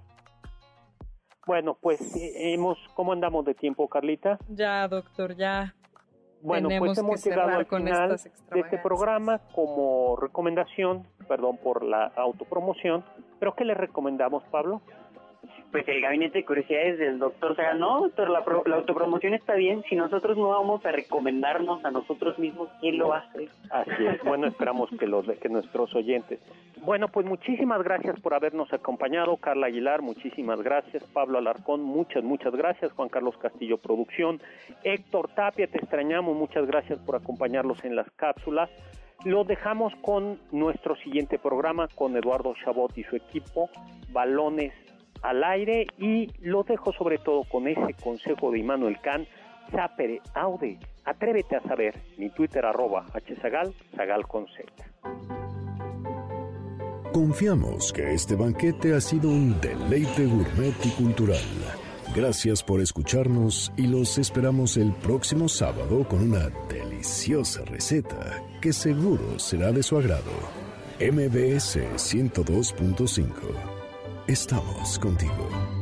[1.47, 4.39] Bueno, pues eh, hemos, ¿cómo andamos de tiempo, Carlita?
[4.49, 5.75] Ya, doctor, ya.
[6.43, 8.21] Bueno, pues hemos llegado al final
[8.53, 13.05] de este programa como recomendación, perdón por la autopromoción,
[13.39, 14.81] pero ¿qué le recomendamos, Pablo?
[15.77, 19.85] Pues el gabinete de curiosidades del doctor sea no, doctor, la, la, autopromoción está bien,
[19.91, 23.51] si nosotros no vamos a recomendarnos a nosotros mismos, ¿quién lo hace?
[23.69, 26.41] Así es, bueno, esperamos que, los, que nuestros oyentes.
[26.81, 32.55] Bueno, pues muchísimas gracias por habernos acompañado, Carla Aguilar, muchísimas gracias, Pablo Alarcón, muchas, muchas
[32.55, 34.41] gracias, Juan Carlos Castillo Producción,
[34.83, 38.71] Héctor Tapia, te extrañamos, muchas gracias por acompañarlos en las cápsulas.
[39.27, 43.69] Lo dejamos con nuestro siguiente programa, con Eduardo Chabot y su equipo,
[44.11, 44.73] Balones
[45.27, 49.29] al aire, y lo dejo sobre todo con ese consejo de Immanuel Kant,
[49.71, 54.73] Sapere Aude, atrévete a saber, mi Twitter arroba hzagal, zagal con Z.
[57.13, 61.41] Confiamos que este banquete ha sido un deleite gourmet y cultural.
[62.15, 69.39] Gracias por escucharnos y los esperamos el próximo sábado con una deliciosa receta que seguro
[69.39, 70.31] será de su agrado.
[71.01, 73.76] MBS 102.5.
[74.29, 75.76] Estamos contigo.